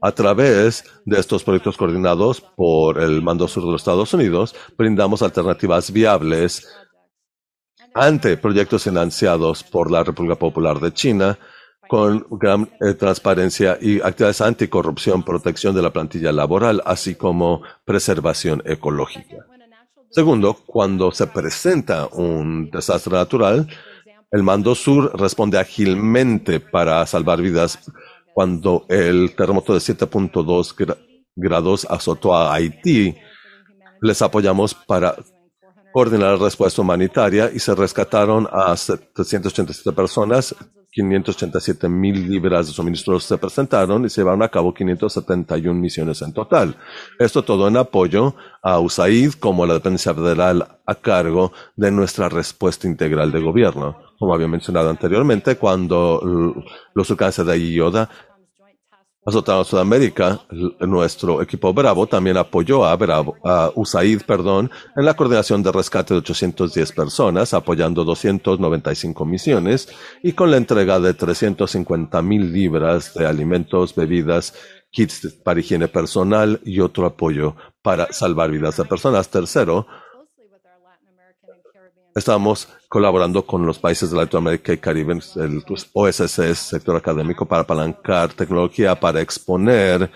A 0.00 0.12
través 0.12 0.84
de 1.04 1.18
estos 1.18 1.42
proyectos 1.42 1.76
coordinados 1.76 2.40
por 2.40 3.00
el 3.00 3.20
Mando 3.20 3.48
Sur 3.48 3.64
de 3.64 3.72
los 3.72 3.80
Estados 3.80 4.14
Unidos, 4.14 4.54
brindamos 4.76 5.22
alternativas 5.22 5.90
viables 5.90 6.68
ante 7.94 8.36
proyectos 8.36 8.84
financiados 8.84 9.64
por 9.64 9.90
la 9.90 10.04
República 10.04 10.36
Popular 10.36 10.78
de 10.78 10.92
China 10.92 11.38
con 11.88 12.26
gran 12.30 12.70
eh, 12.80 12.94
transparencia 12.94 13.78
y 13.80 14.00
actividades 14.00 14.40
anticorrupción, 14.40 15.22
protección 15.24 15.74
de 15.74 15.82
la 15.82 15.90
plantilla 15.90 16.30
laboral, 16.30 16.82
así 16.84 17.14
como 17.14 17.62
preservación 17.84 18.62
ecológica. 18.66 19.46
Segundo, 20.10 20.54
cuando 20.66 21.10
se 21.10 21.26
presenta 21.26 22.06
un 22.06 22.70
desastre 22.70 23.14
natural, 23.14 23.68
el 24.30 24.42
Mando 24.42 24.74
Sur 24.74 25.18
responde 25.18 25.58
ágilmente 25.58 26.60
para 26.60 27.04
salvar 27.06 27.40
vidas 27.40 27.78
cuando 28.38 28.86
el 28.88 29.34
terremoto 29.34 29.74
de 29.74 29.80
7.2 29.80 30.96
grados 31.34 31.84
azotó 31.90 32.36
a 32.36 32.54
Haití, 32.54 33.16
les 34.00 34.22
apoyamos 34.22 34.74
para 34.74 35.16
coordinar 35.92 36.38
la 36.38 36.44
respuesta 36.44 36.80
humanitaria 36.80 37.50
y 37.52 37.58
se 37.58 37.74
rescataron 37.74 38.46
a 38.52 38.76
787 38.76 39.90
personas, 39.90 40.54
587 40.92 41.88
mil 41.88 42.30
libras 42.30 42.68
de 42.68 42.72
suministros 42.74 43.24
se 43.24 43.38
presentaron 43.38 44.04
y 44.04 44.08
se 44.08 44.20
llevaron 44.20 44.42
a 44.42 44.48
cabo 44.48 44.72
571 44.72 45.74
misiones 45.74 46.22
en 46.22 46.32
total. 46.32 46.76
Esto 47.18 47.42
todo 47.42 47.66
en 47.66 47.76
apoyo 47.76 48.36
a 48.62 48.78
USAID 48.78 49.32
como 49.34 49.66
la 49.66 49.74
dependencia 49.74 50.14
federal 50.14 50.78
a 50.86 50.94
cargo 50.94 51.52
de 51.76 51.90
nuestra 51.90 52.28
respuesta 52.28 52.86
integral 52.86 53.32
de 53.32 53.40
gobierno. 53.40 53.98
Como 54.18 54.34
había 54.34 54.48
mencionado 54.48 54.90
anteriormente, 54.90 55.56
cuando 55.56 56.20
los 56.94 57.10
huracanes 57.10 57.46
de 57.46 57.58
Ioda 57.58 58.10
a 59.28 59.64
Sudamérica, 59.64 60.40
nuestro 60.80 61.42
equipo 61.42 61.74
Bravo 61.74 62.06
también 62.06 62.36
apoyó 62.36 62.84
a 62.84 62.96
Bravo, 62.96 63.36
a 63.44 63.70
USAID, 63.74 64.22
perdón, 64.22 64.70
en 64.96 65.04
la 65.04 65.14
coordinación 65.14 65.62
de 65.62 65.70
rescate 65.70 66.14
de 66.14 66.20
810 66.20 66.92
personas, 66.92 67.52
apoyando 67.52 68.04
295 68.04 69.24
misiones 69.26 69.88
y 70.22 70.32
con 70.32 70.50
la 70.50 70.56
entrega 70.56 70.98
de 70.98 71.12
350 71.12 72.22
mil 72.22 72.52
libras 72.52 73.12
de 73.14 73.26
alimentos, 73.26 73.94
bebidas, 73.94 74.54
kits 74.90 75.38
para 75.44 75.60
higiene 75.60 75.88
personal 75.88 76.60
y 76.64 76.80
otro 76.80 77.04
apoyo 77.04 77.54
para 77.82 78.10
salvar 78.12 78.50
vidas 78.50 78.78
de 78.78 78.84
personas. 78.86 79.28
Tercero, 79.28 79.86
Estamos 82.14 82.68
colaborando 82.88 83.46
con 83.46 83.64
los 83.64 83.78
países 83.78 84.10
de 84.10 84.16
Latinoamérica 84.16 84.72
y 84.72 84.78
Caribe, 84.78 85.18
el 85.36 85.62
OSS, 85.92 86.58
sector 86.58 86.96
académico, 86.96 87.46
para 87.46 87.62
apalancar 87.62 88.32
tecnología 88.32 88.98
para 88.98 89.20
exponer 89.20 90.10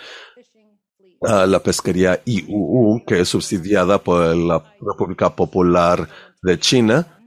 a 1.22 1.46
la 1.46 1.60
pesquería 1.60 2.20
IUU, 2.24 3.04
que 3.06 3.20
es 3.20 3.28
subsidiada 3.28 3.98
por 3.98 4.34
la 4.34 4.74
República 4.80 5.34
Popular 5.34 6.08
de 6.42 6.58
China. 6.58 7.18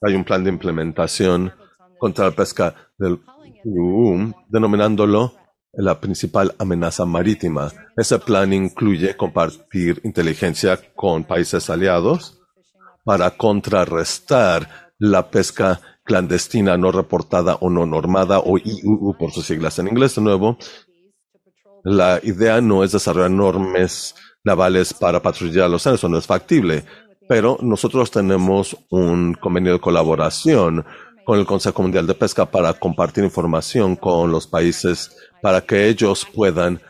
Hay 0.00 0.14
un 0.14 0.24
plan 0.24 0.42
de 0.42 0.50
implementación 0.50 1.52
contra 1.98 2.26
la 2.26 2.30
pesca 2.30 2.74
del 2.98 3.20
IUU, 3.64 4.32
denominándolo 4.48 5.34
la 5.72 6.00
principal 6.00 6.54
amenaza 6.58 7.04
marítima. 7.04 7.72
Ese 7.96 8.18
plan 8.18 8.52
incluye 8.52 9.16
compartir 9.16 10.00
inteligencia 10.04 10.78
con 10.94 11.24
países 11.24 11.68
aliados, 11.68 12.40
para 13.04 13.30
contrarrestar 13.32 14.92
la 14.98 15.30
pesca 15.30 15.80
clandestina 16.04 16.76
no 16.76 16.92
reportada 16.92 17.56
o 17.60 17.70
no 17.70 17.86
normada 17.86 18.38
o 18.40 18.58
IUU 18.58 19.16
por 19.18 19.32
sus 19.32 19.46
siglas 19.46 19.78
en 19.78 19.88
inglés 19.88 20.14
de 20.14 20.22
nuevo 20.22 20.58
La 21.84 22.18
idea 22.22 22.62
no 22.62 22.82
es 22.82 22.92
desarrollar 22.92 23.30
enormes 23.30 24.14
navales 24.42 24.94
para 24.94 25.20
patrullar 25.20 25.68
los 25.68 25.82
océanos, 25.82 26.10
no 26.10 26.18
es 26.18 26.26
factible. 26.26 26.84
Pero 27.28 27.58
nosotros 27.60 28.10
tenemos 28.10 28.76
un 28.90 29.34
convenio 29.34 29.74
de 29.74 29.80
colaboración 29.80 30.84
con 31.26 31.38
el 31.38 31.44
Consejo 31.44 31.82
Mundial 31.82 32.06
de 32.06 32.14
Pesca 32.14 32.46
para 32.46 32.72
compartir 32.74 33.24
información 33.24 33.96
con 33.96 34.30
los 34.30 34.46
países 34.46 35.14
para 35.42 35.60
que 35.60 35.88
ellos 35.88 36.26
puedan 36.34 36.80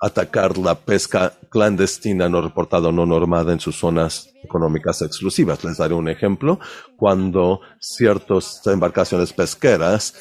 atacar 0.00 0.58
la 0.58 0.74
pesca 0.74 1.32
clandestina 1.50 2.28
no 2.28 2.42
reportada 2.42 2.88
o 2.88 2.92
no 2.92 3.06
normada 3.06 3.52
en 3.52 3.60
sus 3.60 3.76
zonas 3.76 4.32
económicas 4.42 5.02
exclusivas. 5.02 5.62
Les 5.64 5.78
daré 5.78 5.94
un 5.94 6.08
ejemplo. 6.08 6.58
Cuando 6.96 7.60
ciertas 7.80 8.60
embarcaciones 8.66 9.32
pesqueras 9.32 10.14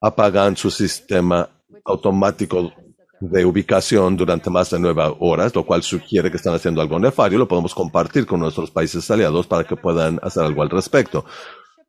apagan 0.00 0.56
su 0.56 0.70
sistema 0.70 1.48
automático 1.84 2.72
de 3.20 3.44
ubicación 3.44 4.16
durante 4.16 4.50
más 4.50 4.70
de 4.70 4.78
nueve 4.78 5.02
horas, 5.20 5.54
lo 5.54 5.64
cual 5.64 5.82
sugiere 5.82 6.30
que 6.30 6.36
están 6.36 6.54
haciendo 6.54 6.80
algo 6.80 6.98
nefario, 6.98 7.38
lo 7.38 7.48
podemos 7.48 7.74
compartir 7.74 8.26
con 8.26 8.40
nuestros 8.40 8.70
países 8.70 9.10
aliados 9.10 9.46
para 9.46 9.64
que 9.64 9.76
puedan 9.76 10.18
hacer 10.22 10.42
algo 10.42 10.62
al 10.62 10.70
respecto. 10.70 11.24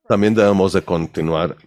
También 0.08 0.34
debemos 0.34 0.74
de 0.74 0.84
continuar 0.84 1.58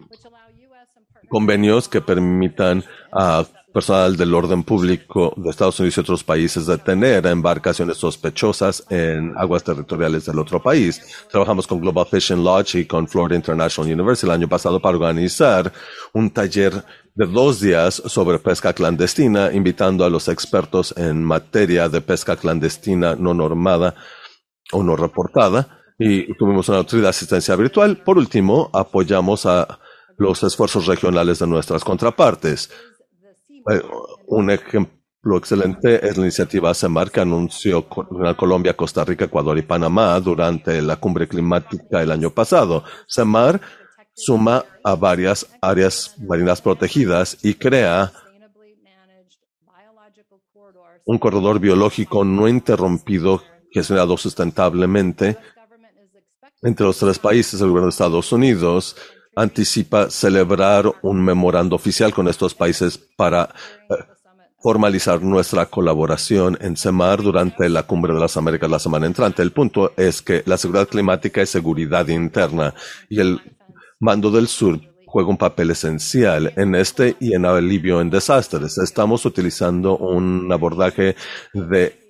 convenios 1.27 1.87
que 1.87 2.01
permitan 2.01 2.83
a 3.11 3.45
personal 3.73 4.17
del 4.17 4.33
orden 4.33 4.63
público 4.63 5.33
de 5.37 5.49
Estados 5.49 5.79
Unidos 5.79 5.97
y 5.97 6.01
otros 6.01 6.23
países 6.23 6.65
detener 6.65 7.25
embarcaciones 7.27 7.97
sospechosas 7.97 8.83
en 8.89 9.33
aguas 9.37 9.63
territoriales 9.63 10.25
del 10.25 10.39
otro 10.39 10.61
país. 10.61 11.01
Trabajamos 11.29 11.67
con 11.67 11.79
Global 11.79 12.07
Fishing 12.09 12.43
Lodge 12.43 12.75
y 12.75 12.85
con 12.85 13.07
Florida 13.07 13.35
International 13.35 13.91
University 13.91 14.25
el 14.25 14.33
año 14.33 14.49
pasado 14.49 14.81
para 14.81 14.97
organizar 14.97 15.71
un 16.13 16.31
taller 16.31 16.83
de 17.15 17.25
dos 17.25 17.59
días 17.59 18.01
sobre 18.05 18.39
pesca 18.39 18.73
clandestina, 18.73 19.51
invitando 19.53 20.05
a 20.05 20.09
los 20.09 20.27
expertos 20.27 20.93
en 20.97 21.23
materia 21.23 21.89
de 21.89 22.01
pesca 22.01 22.35
clandestina 22.35 23.15
no 23.15 23.33
normada 23.33 23.95
o 24.71 24.83
no 24.83 24.95
reportada. 24.95 25.79
Y 25.97 26.33
tuvimos 26.35 26.69
una 26.69 26.83
de 26.83 27.07
asistencia 27.09 27.57
virtual. 27.57 27.97
Por 27.97 28.17
último, 28.17 28.69
apoyamos 28.73 29.45
a 29.45 29.79
los 30.17 30.43
esfuerzos 30.43 30.85
regionales 30.85 31.39
de 31.39 31.47
nuestras 31.47 31.83
contrapartes. 31.83 32.69
Eh, 33.67 33.81
un 34.27 34.49
ejemplo 34.49 35.37
excelente 35.37 36.05
es 36.07 36.17
la 36.17 36.23
iniciativa 36.23 36.73
CEMAR 36.73 37.11
que 37.11 37.21
anunció 37.21 37.87
Colombia, 37.87 38.75
Costa 38.75 39.03
Rica, 39.03 39.25
Ecuador 39.25 39.57
y 39.57 39.63
Panamá 39.63 40.19
durante 40.19 40.81
la 40.81 40.95
cumbre 40.95 41.27
climática 41.27 42.01
el 42.01 42.11
año 42.11 42.29
pasado. 42.29 42.83
CEMAR 43.07 43.59
suma 44.13 44.63
a 44.83 44.95
varias 44.95 45.47
áreas 45.61 46.15
marinas 46.19 46.61
protegidas 46.61 47.37
y 47.43 47.53
crea 47.53 48.11
un 51.05 51.17
corredor 51.17 51.59
biológico 51.59 52.23
no 52.23 52.47
interrumpido 52.47 53.41
gestionado 53.71 54.17
sustentablemente 54.17 55.37
entre 56.61 56.85
los 56.85 56.97
tres 56.97 57.19
países, 57.19 57.61
el 57.61 57.69
gobierno 57.69 57.87
de 57.87 57.91
Estados 57.91 58.31
Unidos, 58.31 58.95
anticipa 59.35 60.09
celebrar 60.09 60.91
un 61.01 61.23
memorando 61.23 61.75
oficial 61.75 62.13
con 62.13 62.27
estos 62.27 62.53
países 62.55 62.97
para 62.97 63.53
eh, 63.89 63.95
formalizar 64.61 65.21
nuestra 65.21 65.65
colaboración 65.67 66.57
en 66.61 66.75
CEMAR 66.75 67.21
durante 67.21 67.69
la 67.69 67.83
Cumbre 67.83 68.13
de 68.13 68.19
las 68.19 68.35
Américas 68.35 68.69
la 68.69 68.79
semana 68.79 69.05
entrante. 69.05 69.41
El 69.41 69.51
punto 69.51 69.93
es 69.95 70.21
que 70.21 70.43
la 70.45 70.57
seguridad 70.57 70.87
climática 70.87 71.41
es 71.41 71.49
seguridad 71.49 72.07
interna 72.07 72.73
y 73.07 73.19
el 73.19 73.39
mando 73.99 74.31
del 74.31 74.47
sur 74.47 74.79
juega 75.05 75.29
un 75.29 75.37
papel 75.37 75.71
esencial 75.71 76.53
en 76.55 76.75
este 76.75 77.15
y 77.19 77.33
en 77.33 77.45
alivio 77.45 78.01
en 78.01 78.09
desastres. 78.09 78.77
Estamos 78.77 79.25
utilizando 79.25 79.97
un 79.97 80.51
abordaje 80.51 81.15
de 81.53 82.08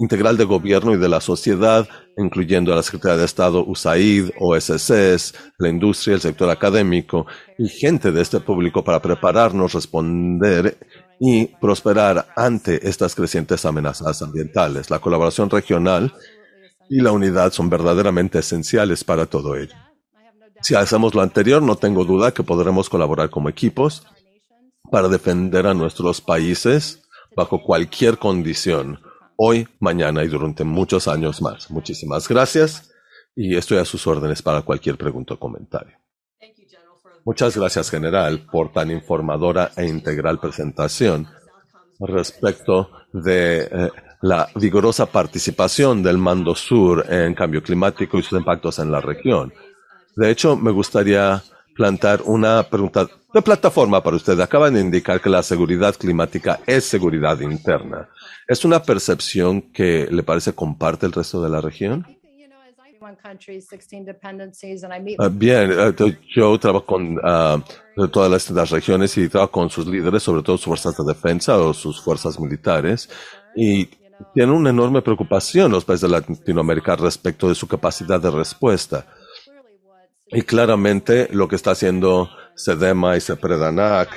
integral 0.00 0.38
de 0.38 0.44
gobierno 0.44 0.94
y 0.94 0.96
de 0.96 1.10
la 1.10 1.20
sociedad, 1.20 1.86
incluyendo 2.16 2.72
a 2.72 2.76
la 2.76 2.82
Secretaría 2.82 3.18
de 3.18 3.26
Estado 3.26 3.62
USAID, 3.66 4.30
OSCs, 4.40 5.34
la 5.58 5.68
industria, 5.68 6.14
el 6.14 6.22
sector 6.22 6.48
académico 6.48 7.26
y 7.58 7.68
gente 7.68 8.10
de 8.10 8.22
este 8.22 8.40
público 8.40 8.82
para 8.82 9.02
prepararnos, 9.02 9.74
responder 9.74 10.78
y 11.20 11.48
prosperar 11.60 12.28
ante 12.34 12.88
estas 12.88 13.14
crecientes 13.14 13.66
amenazas 13.66 14.22
ambientales. 14.22 14.88
La 14.88 15.00
colaboración 15.00 15.50
regional 15.50 16.14
y 16.88 17.02
la 17.02 17.12
unidad 17.12 17.52
son 17.52 17.68
verdaderamente 17.68 18.38
esenciales 18.38 19.04
para 19.04 19.26
todo 19.26 19.54
ello. 19.54 19.74
Si 20.62 20.74
hacemos 20.74 21.14
lo 21.14 21.20
anterior, 21.20 21.60
no 21.60 21.76
tengo 21.76 22.06
duda 22.06 22.32
que 22.32 22.42
podremos 22.42 22.88
colaborar 22.88 23.28
como 23.28 23.50
equipos 23.50 24.06
para 24.90 25.08
defender 25.08 25.66
a 25.66 25.74
nuestros 25.74 26.22
países 26.22 27.02
bajo 27.36 27.62
cualquier 27.62 28.16
condición 28.16 28.98
hoy, 29.42 29.66
mañana 29.78 30.22
y 30.22 30.28
durante 30.28 30.64
muchos 30.64 31.08
años 31.08 31.40
más. 31.40 31.70
Muchísimas 31.70 32.28
gracias 32.28 32.92
y 33.34 33.56
estoy 33.56 33.78
a 33.78 33.86
sus 33.86 34.06
órdenes 34.06 34.42
para 34.42 34.60
cualquier 34.60 34.98
pregunta 34.98 35.32
o 35.34 35.38
comentario. 35.38 35.96
Muchas 37.24 37.56
gracias, 37.56 37.90
General, 37.90 38.46
por 38.52 38.70
tan 38.70 38.90
informadora 38.90 39.72
e 39.76 39.86
integral 39.86 40.38
presentación 40.38 41.26
respecto 42.00 42.90
de 43.14 43.62
eh, 43.62 43.90
la 44.20 44.46
vigorosa 44.56 45.06
participación 45.06 46.02
del 46.02 46.18
Mando 46.18 46.54
Sur 46.54 47.06
en 47.10 47.34
cambio 47.34 47.62
climático 47.62 48.18
y 48.18 48.22
sus 48.22 48.38
impactos 48.38 48.78
en 48.78 48.92
la 48.92 49.00
región. 49.00 49.54
De 50.16 50.30
hecho, 50.30 50.54
me 50.54 50.70
gustaría 50.70 51.42
plantar 51.74 52.22
una 52.24 52.62
pregunta 52.62 53.08
de 53.32 53.42
plataforma 53.42 54.02
para 54.02 54.16
usted. 54.16 54.38
Acaban 54.40 54.74
de 54.74 54.80
indicar 54.80 55.20
que 55.20 55.30
la 55.30 55.42
seguridad 55.42 55.94
climática 55.94 56.60
es 56.66 56.84
seguridad 56.84 57.40
interna. 57.40 58.08
¿Es 58.46 58.64
una 58.64 58.82
percepción 58.82 59.62
que 59.72 60.08
le 60.10 60.22
parece 60.22 60.52
comparte 60.52 61.06
el 61.06 61.12
resto 61.12 61.42
de 61.42 61.48
la 61.48 61.60
región? 61.60 62.06
Ah, 65.18 65.28
bien, 65.30 65.70
eh, 65.72 66.18
yo 66.34 66.58
trabajo 66.58 66.86
con 66.86 67.16
uh, 67.16 68.08
todas 68.08 68.50
las, 68.50 68.70
regiones 68.70 69.16
y 69.16 69.28
trabajo 69.28 69.52
con 69.52 69.70
sus 69.70 69.86
líderes, 69.86 70.22
sobre 70.22 70.42
todo 70.42 70.56
sus 70.56 70.66
fuerzas 70.66 70.96
de 70.96 71.04
defensa 71.04 71.56
o 71.58 71.72
sus 71.72 72.00
fuerzas 72.00 72.38
militares, 72.38 73.08
y 73.56 73.86
tienen 74.34 74.54
una 74.54 74.70
enorme 74.70 75.02
preocupación 75.02 75.72
los 75.72 75.84
países 75.84 76.10
de 76.10 76.20
Latinoamérica 76.20 76.96
respecto 76.96 77.48
de 77.48 77.54
su 77.54 77.66
capacidad 77.66 78.20
de 78.20 78.30
respuesta. 78.30 79.06
Y 80.32 80.42
claramente 80.42 81.28
lo 81.32 81.48
que 81.48 81.56
está 81.56 81.72
haciendo 81.72 82.30
SEDEMA 82.54 83.16
y 83.16 83.20
SEPREDANAC 83.20 84.08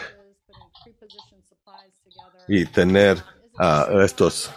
y 2.47 2.65
tener 2.65 3.23
a 3.57 3.87
estos 4.03 4.51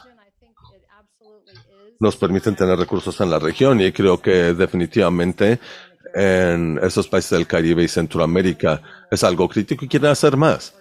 nos 1.98 2.16
permiten 2.16 2.54
tener 2.54 2.78
recursos 2.78 3.20
en 3.20 3.30
la 3.30 3.38
región 3.38 3.80
y 3.80 3.92
creo 3.92 4.20
que 4.20 4.54
definitivamente 4.54 5.58
en 6.14 6.78
esos 6.82 7.08
países 7.08 7.30
del 7.30 7.46
Caribe 7.46 7.82
y 7.82 7.88
Centroamérica 7.88 8.82
es 9.10 9.24
algo 9.24 9.48
crítico 9.48 9.84
y 9.84 9.88
quieren 9.88 10.10
hacer 10.10 10.36
más 10.36 10.74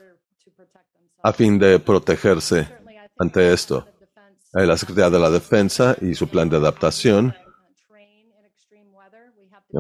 a 1.23 1.33
fin 1.33 1.57
de 1.57 1.79
protegerse 1.79 2.67
ante 3.17 3.51
esto. 3.51 3.87
Eh, 4.53 4.65
la 4.65 4.77
Secretaría 4.77 5.09
de 5.09 5.19
la 5.19 5.31
Defensa 5.31 5.95
y 5.99 6.13
su 6.13 6.27
plan 6.27 6.49
de 6.49 6.57
adaptación 6.57 7.35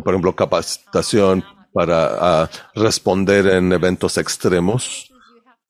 por 0.01 0.13
ejemplo, 0.13 0.35
capacitación 0.35 1.43
para 1.73 2.07
ah, 2.19 2.49
responder 2.73 3.47
en 3.47 3.71
eventos 3.73 4.17
extremos 4.17 5.11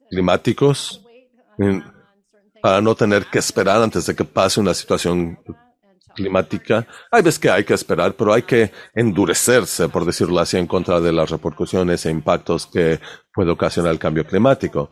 climáticos, 0.09 1.01
para 2.61 2.81
no 2.81 2.95
tener 2.95 3.25
que 3.25 3.39
esperar 3.39 3.81
antes 3.81 4.05
de 4.05 4.15
que 4.15 4.23
pase 4.23 4.59
una 4.59 4.73
situación 4.73 5.39
climática. 6.15 6.87
Hay 7.11 7.21
veces 7.21 7.39
que 7.39 7.49
hay 7.49 7.63
que 7.63 7.73
esperar, 7.73 8.13
pero 8.13 8.33
hay 8.33 8.43
que 8.43 8.71
endurecerse, 8.93 9.89
por 9.89 10.05
decirlo 10.05 10.39
así, 10.39 10.57
en 10.57 10.67
contra 10.67 10.99
de 10.99 11.11
las 11.11 11.29
repercusiones 11.29 12.05
e 12.05 12.11
impactos 12.11 12.65
que 12.67 12.99
puede 13.33 13.51
ocasionar 13.51 13.91
el 13.91 13.99
cambio 13.99 14.25
climático. 14.25 14.91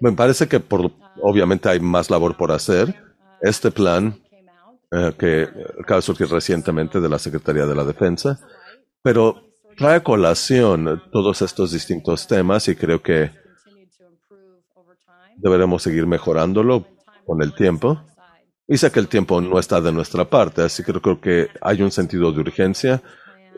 Me 0.00 0.12
parece 0.12 0.48
que 0.48 0.60
por, 0.60 0.92
obviamente 1.20 1.68
hay 1.68 1.80
más 1.80 2.10
labor 2.10 2.36
por 2.36 2.52
hacer. 2.52 2.94
Este 3.40 3.70
plan 3.70 4.21
eh, 4.94 5.12
que 5.18 5.48
acaba 5.80 5.96
de 5.96 6.02
surgir 6.02 6.28
recientemente 6.28 7.00
de 7.00 7.08
la 7.08 7.18
Secretaría 7.18 7.64
de 7.64 7.74
la 7.74 7.84
Defensa, 7.84 8.38
pero 9.02 9.54
trae 9.76 10.02
colación 10.02 11.02
todos 11.10 11.40
estos 11.40 11.72
distintos 11.72 12.26
temas 12.26 12.68
y 12.68 12.76
creo 12.76 13.02
que 13.02 13.30
deberemos 15.38 15.82
seguir 15.82 16.06
mejorándolo 16.06 16.86
con 17.24 17.42
el 17.42 17.54
tiempo. 17.54 18.04
Y 18.68 18.76
sé 18.76 18.90
que 18.90 19.00
el 19.00 19.08
tiempo 19.08 19.40
no 19.40 19.58
está 19.58 19.80
de 19.80 19.92
nuestra 19.92 20.28
parte, 20.28 20.62
así 20.62 20.84
que 20.84 20.92
creo 20.92 21.20
que 21.20 21.48
hay 21.60 21.82
un 21.82 21.90
sentido 21.90 22.30
de 22.30 22.40
urgencia 22.40 23.02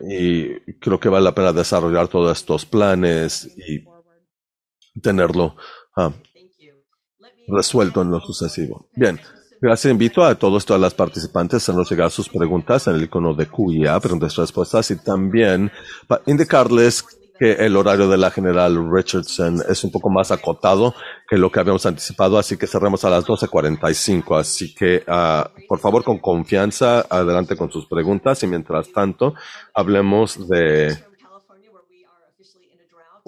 y 0.09 0.73
creo 0.79 0.99
que 0.99 1.09
vale 1.09 1.25
la 1.25 1.35
pena 1.35 1.53
desarrollar 1.53 2.07
todos 2.07 2.37
estos 2.37 2.65
planes 2.65 3.53
y 3.57 3.83
tenerlo 5.01 5.55
ah, 5.95 6.11
resuelto 7.47 8.01
en 8.01 8.11
lo 8.11 8.19
sucesivo. 8.19 8.89
Bien, 8.95 9.19
Gracias. 9.61 9.91
Invito 9.91 10.23
a 10.23 10.35
todos, 10.35 10.65
todas 10.65 10.81
las 10.81 10.93
participantes 10.93 11.55
a 11.55 11.57
hacernos 11.57 11.89
llegar 11.89 12.11
sus 12.11 12.29
preguntas 12.29 12.87
en 12.87 12.95
el 12.95 13.03
icono 13.03 13.33
de 13.33 13.47
QIA, 13.47 13.99
preguntas 13.99 14.37
y 14.37 14.41
respuestas, 14.41 14.91
y 14.91 14.97
también 14.97 15.71
para 16.07 16.21
indicarles 16.25 17.03
que 17.37 17.51
el 17.53 17.75
horario 17.75 18.07
de 18.07 18.17
la 18.17 18.31
general 18.31 18.89
Richardson 18.91 19.61
es 19.67 19.83
un 19.83 19.91
poco 19.91 20.09
más 20.09 20.31
acotado 20.31 20.93
que 21.27 21.37
lo 21.37 21.51
que 21.51 21.59
habíamos 21.59 21.85
anticipado, 21.85 22.37
así 22.37 22.57
que 22.57 22.67
cerramos 22.67 23.03
a 23.03 23.09
las 23.09 23.25
12.45. 23.25 24.39
Así 24.39 24.73
que, 24.73 25.03
uh, 25.07 25.67
por 25.67 25.79
favor, 25.79 26.03
con 26.03 26.19
confianza, 26.19 27.05
adelante 27.09 27.57
con 27.57 27.71
sus 27.71 27.87
preguntas 27.87 28.41
y 28.43 28.47
mientras 28.47 28.91
tanto, 28.91 29.33
hablemos 29.73 30.47
de 30.47 30.97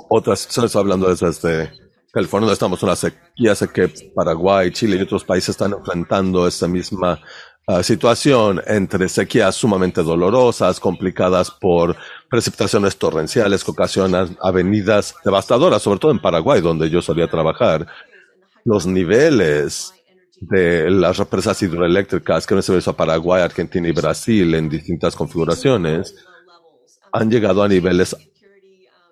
otras 0.10 0.40
situaciones, 0.40 0.76
hablando 0.76 1.10
desde 1.10 1.87
California, 2.18 2.46
donde 2.46 2.54
estamos 2.54 2.82
en 2.82 2.90
una 2.90 2.96
sequía, 2.96 3.54
sé 3.54 3.68
que 3.70 3.94
Paraguay, 4.16 4.72
Chile 4.72 4.98
y 4.98 5.02
otros 5.04 5.24
países 5.24 5.50
están 5.50 5.74
enfrentando 5.74 6.48
esa 6.48 6.68
misma 6.68 7.22
uh, 7.68 7.84
situación 7.84 8.60
entre 8.66 9.08
sequías 9.08 9.54
sumamente 9.54 10.02
dolorosas, 10.02 10.80
complicadas 10.80 11.52
por 11.52 11.96
precipitaciones 12.28 12.98
torrenciales 12.98 13.64
que 13.64 13.70
ocasionan 13.70 14.36
avenidas 14.42 15.14
devastadoras, 15.24 15.84
sobre 15.84 16.00
todo 16.00 16.12
en 16.12 16.18
Paraguay, 16.18 16.60
donde 16.60 16.90
yo 16.90 17.04
solía 17.04 17.28
trabajar. 17.28 17.86
Los 18.66 18.88
niveles 18.88 19.94
de 20.42 20.90
las 20.90 21.18
represas 21.18 21.62
hidroeléctricas 21.62 22.48
que 22.48 22.56
no 22.56 22.64
se 22.64 22.90
a 22.90 22.94
Paraguay, 22.94 23.44
Argentina 23.44 23.88
y 23.88 23.92
Brasil 23.92 24.56
en 24.56 24.70
distintas 24.70 25.16
configuraciones 25.16 26.16
han 27.14 27.30
llegado 27.30 27.62
a 27.62 27.68
niveles 27.68 28.16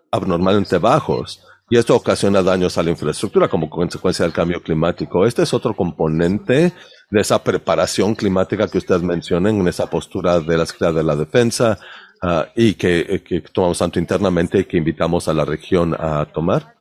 abnormalmente 0.10 0.80
bajos. 0.80 1.46
Y 1.68 1.78
esto 1.78 1.96
ocasiona 1.96 2.44
daños 2.44 2.78
a 2.78 2.84
la 2.84 2.92
infraestructura 2.92 3.48
como 3.48 3.70
consecuencia 3.70 4.24
del 4.24 4.34
cambio 4.34 4.62
climático. 4.62 5.26
Este 5.26 5.42
es 5.42 5.54
otro 5.54 5.76
componente 5.76 6.74
de 7.10 7.22
esa 7.22 7.44
preparación 7.44 8.14
climática 8.14 8.68
que 8.68 8.78
usted 8.78 9.02
menciona 9.02 9.50
en 9.50 9.68
esa 9.68 9.90
postura 9.90 10.40
de 10.40 10.58
la 10.58 10.66
Secretaría 10.68 11.00
de 11.00 11.04
la 11.04 11.16
Defensa 11.16 11.80
uh, 12.22 12.44
y 12.56 12.76
que, 12.76 13.24
que, 13.28 13.42
tomamos 13.42 13.80
tanto 13.80 13.98
internamente 13.98 14.60
y 14.60 14.66
que 14.66 14.78
invitamos 14.78 15.28
a 15.28 15.34
la 15.34 15.44
región 15.44 15.96
a 15.98 16.26
tomar. 16.26 16.76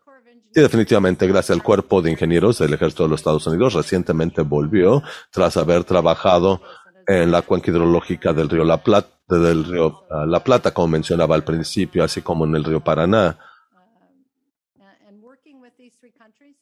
Y 0.54 0.60
definitivamente, 0.60 1.26
gracias 1.26 1.56
al 1.56 1.62
Cuerpo 1.62 2.02
de 2.02 2.10
Ingenieros 2.10 2.58
del 2.58 2.74
Ejército 2.74 3.04
de 3.04 3.08
los 3.08 3.20
Estados 3.20 3.46
Unidos, 3.46 3.72
recientemente 3.72 4.42
volvió 4.42 5.02
tras 5.30 5.56
haber 5.56 5.84
trabajado 5.84 6.60
en 7.06 7.32
la 7.32 7.40
cuenca 7.40 7.70
hidrológica 7.70 8.34
del 8.34 8.50
río 8.50 8.64
La 8.64 8.82
Plata, 8.82 9.08
del 9.28 9.64
río 9.64 10.04
uh, 10.10 10.26
La 10.26 10.44
Plata, 10.44 10.74
como 10.74 10.88
mencionaba 10.88 11.34
al 11.34 11.42
principio, 11.42 12.04
así 12.04 12.20
como 12.20 12.44
en 12.44 12.54
el 12.54 12.64
río 12.64 12.80
Paraná 12.80 13.38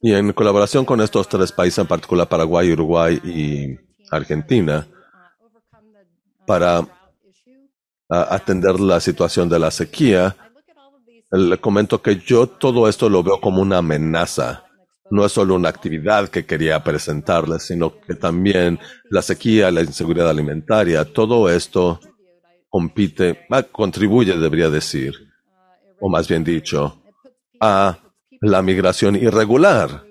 Y 0.04 0.12
en 0.12 0.32
colaboración 0.32 0.84
con 0.84 1.00
estos 1.00 1.28
tres 1.28 1.52
países, 1.52 1.78
en 1.78 1.86
particular 1.86 2.28
Paraguay, 2.28 2.72
Uruguay 2.72 3.20
y 3.22 3.78
Argentina, 4.10 4.84
para 6.44 6.84
atender 8.08 8.80
la 8.80 8.98
situación 8.98 9.48
de 9.48 9.60
la 9.60 9.70
sequía, 9.70 10.36
le 11.30 11.56
comento 11.58 12.02
que 12.02 12.16
yo 12.16 12.48
todo 12.48 12.88
esto 12.88 13.08
lo 13.08 13.22
veo 13.22 13.40
como 13.40 13.62
una 13.62 13.78
amenaza. 13.78 14.64
No 15.08 15.24
es 15.24 15.30
solo 15.30 15.54
una 15.54 15.68
actividad 15.68 16.28
que 16.28 16.44
quería 16.46 16.82
presentarles, 16.82 17.62
sino 17.62 18.00
que 18.00 18.16
también 18.16 18.80
la 19.08 19.22
sequía, 19.22 19.70
la 19.70 19.82
inseguridad 19.82 20.28
alimentaria, 20.28 21.04
todo 21.04 21.48
esto 21.48 22.00
compite, 22.68 23.46
contribuye, 23.70 24.36
debería 24.36 24.68
decir, 24.68 25.14
o 26.00 26.08
más 26.08 26.26
bien 26.26 26.42
dicho, 26.42 27.02
a 27.60 27.98
la 28.42 28.60
migración 28.60 29.14
irregular 29.14 30.04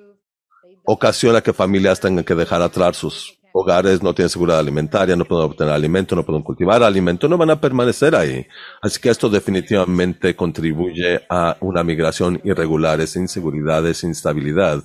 ocasiona 0.86 1.42
que 1.42 1.52
familias 1.52 2.00
tengan 2.00 2.24
que 2.24 2.34
dejar 2.34 2.62
atrás 2.62 2.96
sus 2.96 3.38
hogares, 3.54 4.02
no 4.02 4.16
tienen 4.16 4.30
seguridad 4.30 4.60
alimentaria, 4.60 5.18
no 5.18 5.26
pueden 5.26 5.46
obtener 5.46 5.74
alimento, 5.74 6.16
no 6.16 6.26
pueden 6.26 6.42
cultivar 6.42 6.82
alimento, 6.82 7.28
no 7.28 7.38
van 7.38 7.50
a 7.50 7.60
permanecer 7.60 8.16
ahí. 8.16 8.48
Así 8.82 9.02
que 9.02 9.10
esto 9.10 9.30
definitivamente 9.30 10.34
contribuye 10.34 11.26
a 11.30 11.58
una 11.60 11.84
migración 11.84 12.40
irregular, 12.46 13.02
es 13.02 13.18
inseguridad, 13.18 13.86
es 13.86 14.02
instabilidad, 14.06 14.82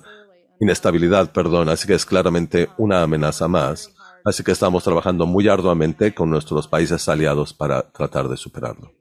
inestabilidad, 0.59 1.31
perdón. 1.31 1.69
Así 1.69 1.87
que 1.87 1.93
es 1.93 2.05
claramente 2.05 2.67
una 2.77 3.01
amenaza 3.01 3.47
más. 3.47 3.93
Así 4.25 4.43
que 4.43 4.51
estamos 4.51 4.83
trabajando 4.83 5.25
muy 5.25 5.47
arduamente 5.47 6.13
con 6.13 6.29
nuestros 6.29 6.67
países 6.67 7.07
aliados 7.07 7.53
para 7.53 7.89
tratar 7.91 8.27
de 8.27 8.35
superarlo. 8.35 8.91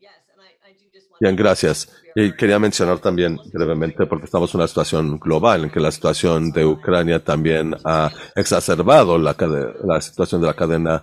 Bien, 1.20 1.34
gracias. 1.34 2.05
Y 2.18 2.32
quería 2.32 2.58
mencionar 2.58 2.98
también 2.98 3.38
brevemente, 3.52 4.06
porque 4.06 4.24
estamos 4.24 4.54
en 4.54 4.60
una 4.60 4.68
situación 4.68 5.18
global, 5.18 5.64
en 5.64 5.70
que 5.70 5.80
la 5.80 5.92
situación 5.92 6.50
de 6.50 6.64
Ucrania 6.64 7.22
también 7.22 7.76
ha 7.84 8.10
exacerbado 8.34 9.18
la, 9.18 9.36
la 9.84 10.00
situación 10.00 10.40
de 10.40 10.46
la 10.46 10.54
cadena 10.54 11.02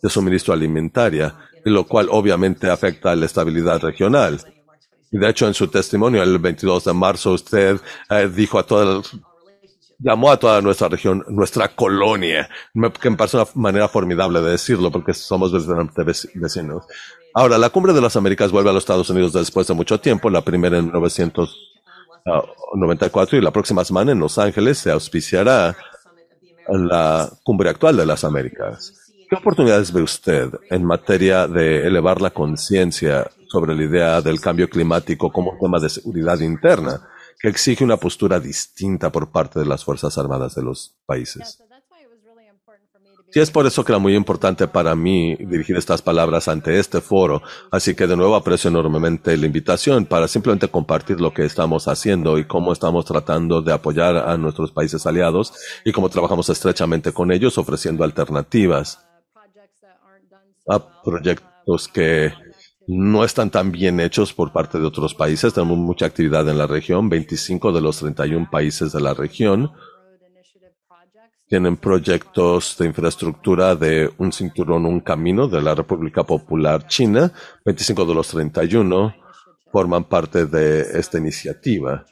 de 0.00 0.08
suministro 0.08 0.54
alimentaria, 0.54 1.34
lo 1.64 1.84
cual 1.84 2.06
obviamente 2.12 2.70
afecta 2.70 3.10
a 3.10 3.16
la 3.16 3.26
estabilidad 3.26 3.80
regional. 3.80 4.38
Y 5.10 5.18
de 5.18 5.30
hecho, 5.30 5.48
en 5.48 5.54
su 5.54 5.66
testimonio 5.66 6.22
el 6.22 6.38
22 6.38 6.84
de 6.84 6.92
marzo, 6.92 7.32
usted 7.32 7.80
eh, 8.08 8.30
dijo 8.32 8.60
a 8.60 8.62
toda, 8.62 9.02
llamó 9.98 10.30
a 10.30 10.36
toda 10.36 10.60
nuestra 10.60 10.88
región 10.88 11.24
nuestra 11.26 11.74
colonia, 11.74 12.48
que 13.00 13.10
me 13.10 13.16
parece 13.16 13.38
una 13.38 13.48
manera 13.54 13.88
formidable 13.88 14.40
de 14.40 14.52
decirlo, 14.52 14.92
porque 14.92 15.12
somos 15.12 15.50
vecinos. 15.96 16.84
Ahora, 17.34 17.58
la 17.58 17.70
Cumbre 17.70 17.92
de 17.92 18.00
las 18.00 18.16
Américas 18.16 18.52
vuelve 18.52 18.70
a 18.70 18.72
los 18.72 18.82
Estados 18.82 19.10
Unidos 19.10 19.32
después 19.32 19.66
de 19.66 19.74
mucho 19.74 19.98
tiempo, 20.00 20.28
la 20.28 20.42
primera 20.42 20.78
en 20.78 20.86
1994 20.86 23.38
y 23.38 23.40
la 23.40 23.50
próxima 23.50 23.84
semana 23.84 24.12
en 24.12 24.18
Los 24.18 24.38
Ángeles 24.38 24.78
se 24.78 24.90
auspiciará 24.90 25.76
la 26.68 27.30
Cumbre 27.42 27.70
actual 27.70 27.96
de 27.96 28.06
las 28.06 28.24
Américas. 28.24 29.10
¿Qué 29.28 29.36
oportunidades 29.36 29.92
ve 29.92 30.02
usted 30.02 30.50
en 30.68 30.84
materia 30.84 31.48
de 31.48 31.86
elevar 31.86 32.20
la 32.20 32.30
conciencia 32.30 33.30
sobre 33.48 33.74
la 33.74 33.82
idea 33.82 34.20
del 34.20 34.40
cambio 34.40 34.68
climático 34.68 35.32
como 35.32 35.52
un 35.52 35.58
tema 35.58 35.80
de 35.80 35.88
seguridad 35.88 36.38
interna 36.40 37.08
que 37.40 37.48
exige 37.48 37.82
una 37.82 37.96
postura 37.96 38.38
distinta 38.38 39.10
por 39.10 39.32
parte 39.32 39.58
de 39.58 39.64
las 39.64 39.84
Fuerzas 39.84 40.18
Armadas 40.18 40.54
de 40.54 40.62
los 40.62 40.94
países? 41.06 41.61
Sí, 43.32 43.40
es 43.40 43.50
por 43.50 43.66
eso 43.66 43.82
que 43.82 43.92
era 43.92 43.98
muy 43.98 44.14
importante 44.14 44.68
para 44.68 44.94
mí 44.94 45.34
dirigir 45.36 45.74
estas 45.76 46.02
palabras 46.02 46.48
ante 46.48 46.78
este 46.78 47.00
foro. 47.00 47.40
Así 47.70 47.94
que 47.94 48.06
de 48.06 48.14
nuevo 48.14 48.36
aprecio 48.36 48.68
enormemente 48.68 49.38
la 49.38 49.46
invitación 49.46 50.04
para 50.04 50.28
simplemente 50.28 50.68
compartir 50.68 51.18
lo 51.18 51.32
que 51.32 51.46
estamos 51.46 51.88
haciendo 51.88 52.36
y 52.36 52.44
cómo 52.44 52.74
estamos 52.74 53.06
tratando 53.06 53.62
de 53.62 53.72
apoyar 53.72 54.16
a 54.16 54.36
nuestros 54.36 54.70
países 54.70 55.06
aliados 55.06 55.54
y 55.82 55.92
cómo 55.92 56.10
trabajamos 56.10 56.50
estrechamente 56.50 57.12
con 57.12 57.32
ellos 57.32 57.56
ofreciendo 57.56 58.04
alternativas 58.04 59.02
a 60.68 61.02
proyectos 61.02 61.88
que 61.88 62.34
no 62.86 63.24
están 63.24 63.48
tan 63.48 63.72
bien 63.72 63.98
hechos 64.00 64.34
por 64.34 64.52
parte 64.52 64.78
de 64.78 64.84
otros 64.84 65.14
países. 65.14 65.54
Tenemos 65.54 65.78
mucha 65.78 66.04
actividad 66.04 66.46
en 66.50 66.58
la 66.58 66.66
región, 66.66 67.08
25 67.08 67.72
de 67.72 67.80
los 67.80 67.96
31 67.96 68.50
países 68.50 68.92
de 68.92 69.00
la 69.00 69.14
región 69.14 69.72
tienen 71.52 71.76
proyectos 71.76 72.78
de 72.78 72.86
infraestructura 72.86 73.76
de 73.76 74.10
un 74.16 74.32
cinturón, 74.32 74.86
un 74.86 75.00
camino 75.00 75.46
de 75.48 75.60
la 75.60 75.74
República 75.74 76.24
Popular 76.24 76.86
China. 76.86 77.30
25 77.66 78.06
de 78.06 78.14
los 78.14 78.28
31 78.28 79.14
forman 79.70 80.04
parte 80.04 80.46
de 80.46 80.80
esta 80.98 81.18
iniciativa. 81.18 82.06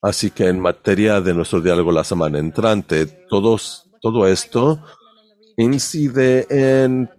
Así 0.00 0.30
que 0.30 0.46
en 0.46 0.60
materia 0.60 1.20
de 1.20 1.34
nuestro 1.34 1.60
diálogo 1.60 1.90
la 1.90 2.04
semana 2.04 2.38
entrante, 2.38 3.06
todos, 3.28 3.90
todo 4.00 4.28
esto 4.28 4.80
incide 5.56 6.46
en 6.50 7.10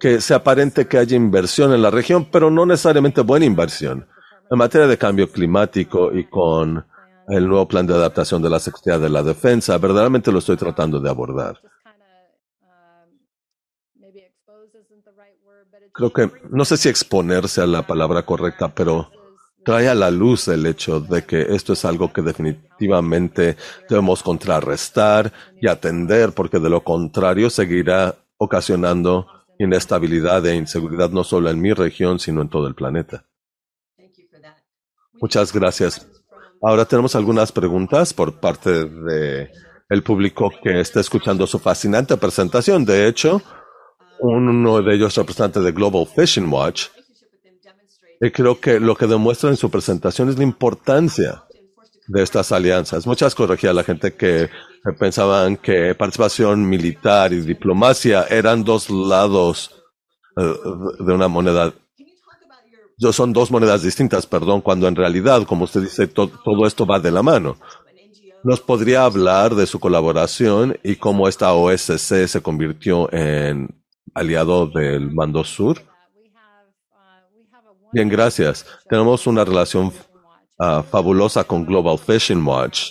que 0.00 0.20
se 0.20 0.34
aparente 0.34 0.88
que 0.88 0.98
haya 0.98 1.16
inversión 1.16 1.72
en 1.72 1.80
la 1.80 1.92
región, 1.92 2.28
pero 2.28 2.50
no 2.50 2.66
necesariamente 2.66 3.20
buena 3.20 3.46
inversión. 3.46 4.08
En 4.50 4.58
materia 4.58 4.88
de 4.88 4.98
cambio 4.98 5.30
climático 5.30 6.12
y 6.12 6.24
con 6.24 6.84
el 7.28 7.48
nuevo 7.48 7.66
plan 7.66 7.86
de 7.86 7.94
adaptación 7.94 8.42
de 8.42 8.50
la 8.50 8.60
Secretaría 8.60 8.98
de 8.98 9.10
la 9.10 9.22
Defensa. 9.22 9.78
Verdaderamente 9.78 10.32
lo 10.32 10.38
estoy 10.38 10.56
tratando 10.56 11.00
de 11.00 11.10
abordar. 11.10 11.60
Creo 15.92 16.12
que, 16.12 16.30
no 16.50 16.64
sé 16.64 16.76
si 16.76 16.88
exponerse 16.88 17.60
a 17.60 17.66
la 17.66 17.86
palabra 17.86 18.26
correcta, 18.26 18.74
pero 18.74 19.10
trae 19.64 19.88
a 19.88 19.94
la 19.94 20.10
luz 20.10 20.48
el 20.48 20.66
hecho 20.66 21.00
de 21.00 21.24
que 21.24 21.40
esto 21.54 21.72
es 21.72 21.84
algo 21.84 22.12
que 22.12 22.20
definitivamente 22.20 23.56
debemos 23.88 24.22
contrarrestar 24.22 25.32
y 25.60 25.68
atender, 25.68 26.32
porque 26.32 26.58
de 26.58 26.68
lo 26.68 26.82
contrario 26.82 27.48
seguirá 27.48 28.16
ocasionando 28.36 29.28
inestabilidad 29.58 30.44
e 30.46 30.56
inseguridad 30.56 31.10
no 31.10 31.22
solo 31.22 31.48
en 31.48 31.60
mi 31.60 31.72
región, 31.72 32.18
sino 32.18 32.42
en 32.42 32.48
todo 32.48 32.66
el 32.66 32.74
planeta. 32.74 33.24
Muchas 35.20 35.52
gracias. 35.52 36.06
Ahora 36.66 36.86
tenemos 36.86 37.14
algunas 37.14 37.52
preguntas 37.52 38.14
por 38.14 38.40
parte 38.40 38.86
de 38.86 39.50
el 39.90 40.02
público 40.02 40.50
que 40.62 40.80
está 40.80 41.00
escuchando 41.00 41.46
su 41.46 41.58
fascinante 41.58 42.16
presentación. 42.16 42.86
De 42.86 43.06
hecho, 43.06 43.42
uno 44.20 44.80
de 44.80 44.94
ellos 44.94 45.14
representante 45.14 45.60
de 45.60 45.72
Global 45.72 46.06
Fishing 46.06 46.50
Watch. 46.50 46.86
Y 48.18 48.30
creo 48.30 48.58
que 48.58 48.80
lo 48.80 48.96
que 48.96 49.06
demuestra 49.06 49.50
en 49.50 49.58
su 49.58 49.70
presentación 49.70 50.30
es 50.30 50.38
la 50.38 50.44
importancia 50.44 51.44
de 52.06 52.22
estas 52.22 52.50
alianzas. 52.50 53.06
Muchas 53.06 53.34
corregía 53.34 53.74
la 53.74 53.84
gente 53.84 54.14
que 54.14 54.48
pensaban 54.98 55.58
que 55.58 55.94
participación 55.94 56.66
militar 56.66 57.34
y 57.34 57.42
diplomacia 57.42 58.24
eran 58.30 58.64
dos 58.64 58.88
lados 58.88 59.84
eh, 60.38 60.54
de 60.98 61.12
una 61.12 61.28
moneda 61.28 61.74
son 62.98 63.32
dos 63.32 63.50
monedas 63.50 63.82
distintas, 63.82 64.26
perdón, 64.26 64.60
cuando 64.60 64.88
en 64.88 64.96
realidad, 64.96 65.44
como 65.44 65.64
usted 65.64 65.82
dice, 65.82 66.06
todo 66.06 66.66
esto 66.66 66.86
va 66.86 67.00
de 67.00 67.10
la 67.10 67.22
mano. 67.22 67.56
¿Nos 68.44 68.60
podría 68.60 69.04
hablar 69.04 69.54
de 69.54 69.66
su 69.66 69.80
colaboración 69.80 70.78
y 70.82 70.96
cómo 70.96 71.28
esta 71.28 71.54
OSC 71.54 72.26
se 72.26 72.42
convirtió 72.42 73.10
en 73.12 73.68
aliado 74.14 74.66
del 74.66 75.10
Mando 75.12 75.44
Sur? 75.44 75.80
Bien, 77.90 78.08
gracias. 78.08 78.66
Tenemos 78.88 79.26
una 79.26 79.44
relación 79.44 79.92
ah, 80.58 80.82
fabulosa 80.82 81.44
con 81.44 81.64
Global 81.64 81.98
Fishing 81.98 82.46
Watch. 82.46 82.90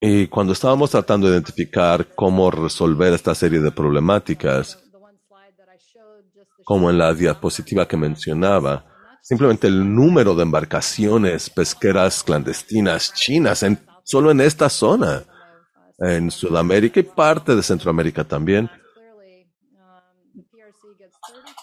Y 0.00 0.26
cuando 0.26 0.52
estábamos 0.52 0.90
tratando 0.90 1.26
de 1.26 1.34
identificar 1.34 2.14
cómo 2.14 2.50
resolver 2.50 3.14
esta 3.14 3.34
serie 3.34 3.60
de 3.60 3.72
problemáticas, 3.72 4.78
como 6.64 6.90
en 6.90 6.98
la 6.98 7.14
diapositiva 7.14 7.88
que 7.88 7.96
mencionaba, 7.96 8.91
simplemente 9.22 9.68
el 9.68 9.94
número 9.94 10.34
de 10.34 10.42
embarcaciones 10.42 11.48
pesqueras 11.48 12.22
clandestinas 12.22 13.14
chinas 13.14 13.62
en, 13.62 13.78
solo 14.02 14.32
en 14.32 14.40
esta 14.40 14.68
zona, 14.68 15.22
en 15.98 16.30
Sudamérica 16.30 17.00
y 17.00 17.04
parte 17.04 17.54
de 17.54 17.62
Centroamérica 17.62 18.24
también. 18.24 18.68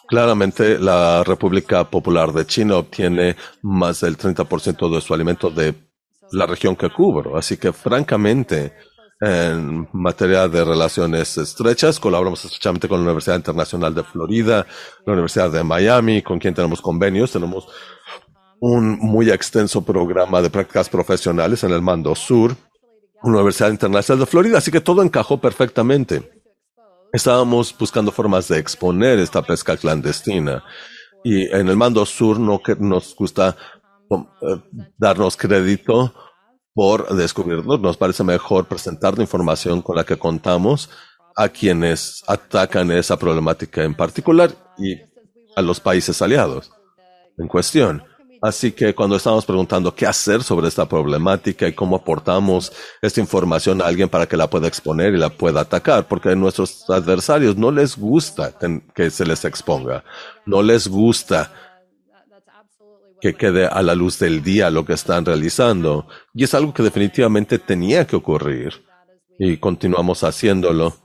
Claramente 0.07 0.79
la 0.79 1.23
República 1.23 1.83
Popular 1.83 2.33
de 2.33 2.47
China 2.47 2.77
obtiene 2.77 3.35
más 3.61 4.01
del 4.01 4.17
30% 4.17 4.89
de 4.89 5.01
su 5.01 5.13
alimento 5.13 5.51
de 5.51 5.75
la 6.31 6.47
región 6.47 6.75
que 6.75 6.89
cubro. 6.89 7.37
Así 7.37 7.57
que 7.57 7.73
francamente, 7.73 8.73
en 9.21 9.87
materia 9.91 10.47
de 10.47 10.63
relaciones 10.63 11.37
estrechas. 11.37 11.99
Colaboramos 11.99 12.43
estrechamente 12.45 12.87
con 12.87 12.99
la 12.99 13.05
Universidad 13.05 13.35
Internacional 13.35 13.93
de 13.93 14.03
Florida, 14.03 14.65
la 15.05 15.13
Universidad 15.13 15.51
de 15.51 15.63
Miami, 15.63 16.21
con 16.21 16.39
quien 16.39 16.53
tenemos 16.53 16.81
convenios. 16.81 17.31
Tenemos 17.31 17.67
un 18.59 18.97
muy 18.99 19.29
extenso 19.29 19.83
programa 19.83 20.41
de 20.41 20.49
prácticas 20.49 20.89
profesionales 20.89 21.63
en 21.63 21.71
el 21.71 21.81
Mando 21.81 22.15
Sur, 22.15 22.55
Universidad 23.23 23.71
Internacional 23.71 24.19
de 24.21 24.25
Florida, 24.25 24.57
así 24.57 24.71
que 24.71 24.81
todo 24.81 25.01
encajó 25.01 25.39
perfectamente. 25.39 26.31
Estábamos 27.11 27.75
buscando 27.77 28.11
formas 28.11 28.47
de 28.47 28.59
exponer 28.59 29.19
esta 29.19 29.41
pesca 29.41 29.75
clandestina 29.75 30.63
y 31.23 31.43
en 31.53 31.67
el 31.67 31.75
Mando 31.75 32.05
Sur 32.05 32.39
no 32.39 32.61
nos 32.79 33.15
gusta 33.15 33.57
eh, 34.11 34.61
darnos 34.97 35.35
crédito 35.35 36.13
por 36.79 37.13
descubrirlo. 37.13 37.77
Nos 37.77 37.97
parece 37.97 38.23
mejor 38.23 38.65
presentar 38.65 39.17
la 39.17 39.23
información 39.23 39.81
con 39.81 39.97
la 39.97 40.05
que 40.05 40.15
contamos 40.15 40.89
a 41.35 41.49
quienes 41.49 42.23
atacan 42.25 42.89
esa 42.91 43.19
problemática 43.19 43.83
en 43.83 43.93
particular 43.93 44.55
y 44.77 44.95
a 45.57 45.61
los 45.61 45.81
países 45.81 46.21
aliados 46.21 46.71
en 47.37 47.49
cuestión. 47.49 48.01
Así 48.41 48.71
que 48.71 48.95
cuando 48.95 49.17
estamos 49.17 49.45
preguntando 49.45 49.93
qué 49.93 50.07
hacer 50.07 50.41
sobre 50.41 50.69
esta 50.69 50.87
problemática 50.87 51.67
y 51.67 51.73
cómo 51.73 51.97
aportamos 51.97 52.71
esta 53.01 53.19
información 53.19 53.81
a 53.81 53.85
alguien 53.87 54.07
para 54.07 54.25
que 54.25 54.37
la 54.37 54.49
pueda 54.49 54.69
exponer 54.69 55.13
y 55.13 55.17
la 55.17 55.31
pueda 55.31 55.59
atacar, 55.59 56.07
porque 56.07 56.29
a 56.29 56.35
nuestros 56.35 56.89
adversarios 56.89 57.57
no 57.57 57.71
les 57.71 57.97
gusta 57.97 58.53
que 58.95 59.09
se 59.09 59.25
les 59.25 59.43
exponga, 59.43 60.05
no 60.45 60.61
les 60.61 60.87
gusta 60.87 61.51
que 63.21 63.35
quede 63.35 63.65
a 63.65 63.81
la 63.81 63.95
luz 63.95 64.19
del 64.19 64.43
día 64.43 64.69
lo 64.69 64.85
que 64.85 64.93
están 64.93 65.25
realizando. 65.25 66.07
Y 66.33 66.43
es 66.43 66.53
algo 66.53 66.73
que 66.73 66.83
definitivamente 66.83 67.59
tenía 67.59 68.05
que 68.07 68.15
ocurrir. 68.15 68.85
Y 69.37 69.57
continuamos 69.57 70.23
haciéndolo 70.23 70.95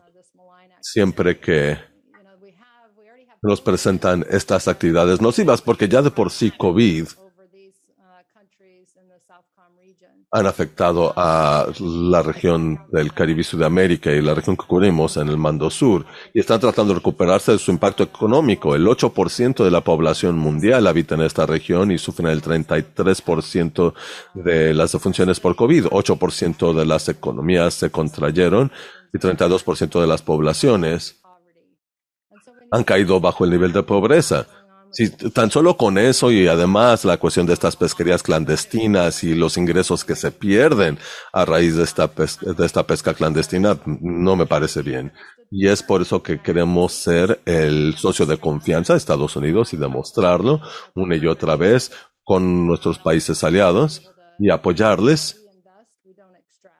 siempre 0.81 1.39
que 1.39 1.79
nos 3.43 3.61
presentan 3.61 4.25
estas 4.31 4.69
actividades 4.69 5.21
nocivas, 5.21 5.61
porque 5.61 5.89
ya 5.89 6.03
de 6.03 6.11
por 6.11 6.31
sí 6.31 6.51
COVID 6.51 7.07
han 10.35 10.49
afectado 10.49 11.13
a 11.17 11.69
la 11.79 12.21
región 12.21 12.81
del 12.91 13.13
Caribe 13.13 13.43
y 13.43 13.45
Sudamérica 13.45 14.11
y 14.11 14.21
la 14.21 14.35
región 14.35 14.57
que 14.57 14.67
cubrimos 14.67 15.17
en 15.17 15.29
el 15.29 15.37
Mando 15.37 15.71
Sur 15.71 16.05
y 16.33 16.41
están 16.41 16.59
tratando 16.59 16.93
de 16.93 16.99
recuperarse 16.99 17.53
de 17.53 17.59
su 17.59 17.71
impacto 17.71 18.03
económico. 18.03 18.75
El 18.75 18.85
8% 18.85 19.63
de 19.63 19.71
la 19.71 19.83
población 19.83 20.37
mundial 20.37 20.89
habita 20.89 21.15
en 21.15 21.21
esta 21.21 21.47
región 21.47 21.93
y 21.93 21.99
sufren 21.99 22.27
el 22.27 22.43
33% 22.43 23.95
de 24.35 24.75
las 24.75 24.91
defunciones 24.91 25.39
por 25.39 25.55
COVID. 25.55 25.87
8% 25.87 26.75
de 26.75 26.85
las 26.85 27.09
economías 27.09 27.75
se 27.75 27.93
contrayeron 27.93 28.73
y 29.13 29.19
32% 29.19 30.01
de 30.01 30.07
las 30.09 30.23
poblaciones 30.23 31.23
han 32.73 32.83
caído 32.83 33.21
bajo 33.21 33.45
el 33.45 33.53
nivel 33.53 33.73
de 33.73 33.85
pobreza. 33.85 34.49
Si 34.95 35.11
tan 35.11 35.51
solo 35.51 35.77
con 35.77 35.99
eso 35.99 36.31
y 36.31 36.47
además 36.47 37.05
la 37.05 37.17
cuestión 37.17 37.47
de 37.47 37.53
estas 37.53 37.75
pesquerías 37.75 38.23
clandestinas 38.23 39.25
y 39.25 39.35
los 39.35 39.57
ingresos 39.57 40.05
que 40.05 40.15
se 40.15 40.31
pierden 40.31 41.01
a 41.33 41.45
raíz 41.45 41.75
de 41.75 41.83
esta, 41.83 42.07
pesca, 42.07 42.53
de 42.53 42.65
esta 42.65 42.87
pesca 42.87 43.13
clandestina 43.13 43.77
no 43.85 44.37
me 44.37 44.47
parece 44.47 44.83
bien. 44.83 45.13
Y 45.51 45.67
es 45.67 45.83
por 45.83 46.03
eso 46.03 46.23
que 46.23 46.41
queremos 46.41 46.93
ser 46.93 47.41
el 47.45 47.97
socio 47.97 48.25
de 48.25 48.39
confianza 48.39 48.93
de 48.93 48.99
Estados 48.99 49.35
Unidos 49.35 49.73
y 49.73 49.77
demostrarlo 49.77 50.61
una 50.95 51.17
y 51.17 51.27
otra 51.27 51.57
vez 51.57 51.91
con 52.23 52.65
nuestros 52.65 53.01
países 53.01 53.43
aliados 53.43 54.13
y 54.39 54.51
apoyarles. 54.51 55.45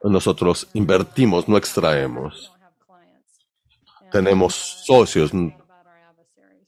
Nosotros 0.05 0.69
invertimos, 0.75 1.49
no 1.49 1.57
extraemos. 1.57 2.53
Tenemos 4.13 4.55
socios, 4.55 5.33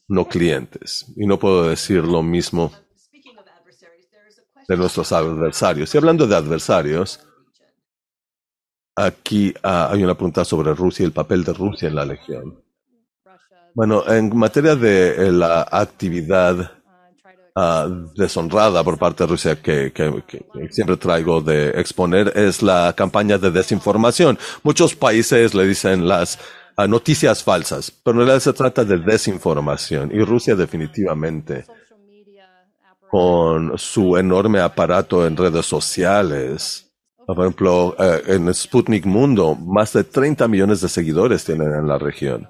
no 0.07 0.27
clientes. 0.27 1.05
Y 1.15 1.25
no 1.25 1.37
puedo 1.37 1.69
decir 1.69 2.03
lo 2.03 2.23
mismo 2.23 2.71
de 4.67 4.77
nuestros 4.77 5.11
adversarios. 5.11 5.93
Y 5.93 5.97
hablando 5.97 6.27
de 6.27 6.35
adversarios, 6.35 7.19
aquí 8.95 9.53
ah, 9.63 9.89
hay 9.91 10.03
una 10.03 10.15
pregunta 10.15 10.43
sobre 10.43 10.73
Rusia 10.73 11.03
y 11.03 11.07
el 11.07 11.13
papel 11.13 11.43
de 11.43 11.53
Rusia 11.53 11.87
en 11.87 11.95
la 11.95 12.05
Legión. 12.05 12.61
Bueno, 13.73 14.03
en 14.07 14.35
materia 14.35 14.75
de 14.75 15.27
eh, 15.27 15.31
la 15.31 15.67
actividad 15.69 16.71
ah, 17.55 17.87
deshonrada 18.15 18.83
por 18.83 18.97
parte 18.97 19.23
de 19.23 19.27
Rusia 19.29 19.61
que, 19.61 19.93
que, 19.93 20.11
siempre 20.71 20.97
traigo 20.97 21.41
de 21.41 21.69
exponer 21.79 22.33
es 22.35 22.61
la 22.61 22.93
campaña 22.97 23.37
de 23.37 23.51
desinformación. 23.51 24.37
Muchos 24.63 24.95
países 24.95 25.53
le 25.53 25.65
dicen 25.65 26.07
las 26.07 26.39
a 26.77 26.87
noticias 26.87 27.43
falsas, 27.43 27.91
pero 27.91 28.13
en 28.13 28.27
realidad 28.27 28.39
se 28.39 28.53
trata 28.53 28.85
de 28.85 28.99
desinformación 28.99 30.11
y 30.13 30.23
Rusia 30.23 30.55
definitivamente 30.55 31.65
con 33.09 33.75
su 33.77 34.15
enorme 34.15 34.59
aparato 34.59 35.25
en 35.25 35.35
redes 35.35 35.65
sociales. 35.65 36.91
Por 37.25 37.39
ejemplo, 37.39 37.95
eh, 37.97 38.21
en 38.27 38.53
Sputnik 38.53 39.05
Mundo, 39.05 39.55
más 39.55 39.93
de 39.93 40.03
30 40.03 40.47
millones 40.47 40.81
de 40.81 40.89
seguidores 40.89 41.43
tienen 41.43 41.73
en 41.73 41.87
la 41.87 41.97
región. 41.97 42.47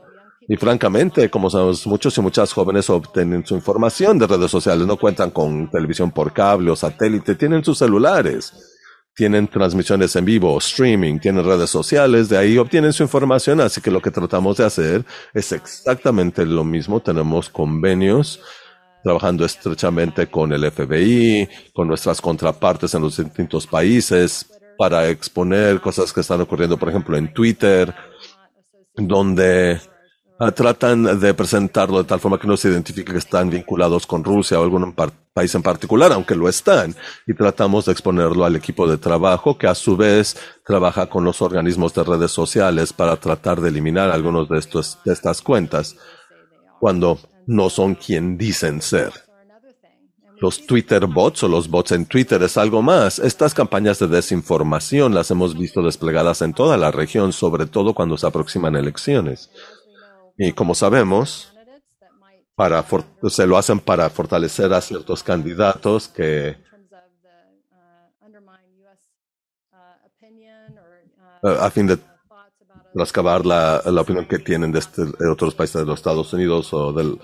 Y 0.49 0.57
francamente, 0.57 1.29
como 1.29 1.49
sabemos, 1.49 1.87
muchos 1.87 2.17
y 2.17 2.21
muchas 2.21 2.51
jóvenes 2.51 2.89
obtienen 2.89 3.45
su 3.45 3.55
información 3.55 4.17
de 4.19 4.27
redes 4.27 4.51
sociales, 4.51 4.85
no 4.85 4.97
cuentan 4.97 5.31
con 5.31 5.69
televisión 5.69 6.11
por 6.11 6.33
cable 6.33 6.71
o 6.71 6.75
satélite, 6.75 7.35
tienen 7.35 7.63
sus 7.63 7.77
celulares 7.77 8.66
tienen 9.17 9.47
transmisiones 9.47 10.15
en 10.15 10.25
vivo, 10.25 10.55
streaming, 10.59 11.17
tienen 11.17 11.43
redes 11.43 11.71
sociales, 11.71 12.29
de 12.29 12.37
ahí 12.37 12.55
obtienen 12.59 12.93
su 12.93 13.01
información, 13.01 13.59
así 13.59 13.81
que 13.81 13.89
lo 13.89 13.99
que 13.99 14.11
tratamos 14.11 14.57
de 14.57 14.65
hacer 14.65 15.03
es 15.33 15.51
exactamente 15.51 16.45
lo 16.45 16.63
mismo. 16.63 16.99
Tenemos 16.99 17.49
convenios 17.49 18.39
trabajando 19.03 19.43
estrechamente 19.43 20.27
con 20.27 20.53
el 20.53 20.69
FBI, 20.71 21.49
con 21.73 21.87
nuestras 21.87 22.21
contrapartes 22.21 22.93
en 22.93 23.01
los 23.01 23.17
distintos 23.17 23.65
países, 23.65 24.51
para 24.77 25.09
exponer 25.09 25.81
cosas 25.81 26.13
que 26.13 26.21
están 26.21 26.41
ocurriendo, 26.41 26.77
por 26.77 26.89
ejemplo, 26.89 27.17
en 27.17 27.33
Twitter, 27.33 27.95
donde 28.95 29.81
tratan 30.53 31.19
de 31.19 31.33
presentarlo 31.33 31.97
de 31.97 32.03
tal 32.03 32.19
forma 32.19 32.39
que 32.39 32.47
no 32.47 32.57
se 32.57 32.69
identifique 32.69 33.11
que 33.11 33.17
están 33.17 33.49
vinculados 33.49 34.05
con 34.05 34.23
Rusia 34.23 34.59
o 34.59 34.63
algún 34.63 34.93
país 35.33 35.55
en 35.55 35.63
particular, 35.63 36.11
aunque 36.11 36.35
lo 36.35 36.47
están, 36.47 36.95
y 37.25 37.33
tratamos 37.33 37.85
de 37.85 37.91
exponerlo 37.91 38.45
al 38.45 38.55
equipo 38.55 38.87
de 38.87 38.97
trabajo 38.97 39.57
que 39.57 39.67
a 39.67 39.73
su 39.73 39.97
vez 39.97 40.37
trabaja 40.63 41.07
con 41.07 41.23
los 41.23 41.41
organismos 41.41 41.93
de 41.93 42.03
redes 42.03 42.31
sociales 42.31 42.93
para 42.93 43.15
tratar 43.15 43.61
de 43.61 43.69
eliminar 43.69 44.11
algunos 44.11 44.47
de, 44.47 44.59
estos, 44.59 44.99
de 45.03 45.13
estas 45.13 45.41
cuentas 45.41 45.95
cuando 46.79 47.19
no 47.47 47.69
son 47.69 47.95
quien 47.95 48.37
dicen 48.37 48.81
ser. 48.81 49.11
Los 50.39 50.67
Twitter 50.67 51.07
bots 51.07 51.43
o 51.43 51.47
los 51.47 51.67
bots 51.67 51.93
en 51.93 52.05
Twitter 52.05 52.43
es 52.43 52.57
algo 52.57 52.83
más. 52.83 53.17
Estas 53.17 53.55
campañas 53.55 53.97
de 53.97 54.07
desinformación 54.07 55.15
las 55.15 55.31
hemos 55.31 55.57
visto 55.57 55.81
desplegadas 55.81 56.43
en 56.43 56.53
toda 56.53 56.77
la 56.77 56.91
región, 56.91 57.33
sobre 57.33 57.65
todo 57.65 57.95
cuando 57.95 58.19
se 58.19 58.27
aproximan 58.27 58.75
elecciones. 58.75 59.49
Y 60.37 60.53
como 60.53 60.75
sabemos, 60.75 61.51
para 62.55 62.85
se 63.29 63.47
lo 63.47 63.57
hacen 63.57 63.79
para 63.79 64.09
fortalecer 64.09 64.71
a 64.73 64.81
ciertos 64.81 65.23
candidatos 65.23 66.07
que 66.07 66.49
eh, 71.43 71.57
a 71.59 71.69
fin 71.69 71.87
de 71.87 71.97
trascabar 72.93 73.45
la, 73.45 73.81
la 73.85 74.01
opinión 74.01 74.25
que 74.25 74.39
tienen 74.39 74.71
de, 74.71 74.79
este, 74.79 75.05
de, 75.05 75.29
otros 75.29 75.53
países 75.53 75.81
de 75.81 75.85
los 75.85 75.99
Estados 75.99 76.33
Unidos 76.33 76.73
o 76.73 76.93
del 76.93 77.19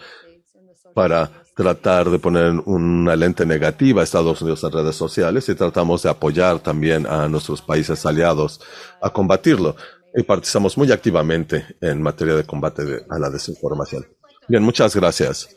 para 0.93 1.31
tratar 1.55 2.09
de 2.09 2.19
poner 2.19 2.51
una 2.65 3.15
lente 3.15 3.45
negativa 3.45 4.01
a 4.01 4.03
Estados 4.03 4.41
Unidos 4.41 4.63
en 4.63 4.71
redes 4.71 4.95
sociales 4.95 5.47
y 5.49 5.55
tratamos 5.55 6.03
de 6.03 6.09
apoyar 6.09 6.59
también 6.59 7.07
a 7.07 7.27
nuestros 7.27 7.61
países 7.61 8.05
aliados 8.05 8.61
a 9.01 9.09
combatirlo. 9.09 9.75
Y 10.15 10.23
participamos 10.23 10.77
muy 10.77 10.91
activamente 10.91 11.75
en 11.81 12.01
materia 12.01 12.35
de 12.35 12.43
combate 12.43 12.83
a 13.09 13.19
la 13.19 13.29
desinformación. 13.29 14.05
Bien, 14.47 14.61
muchas 14.61 14.95
gracias. 14.95 15.49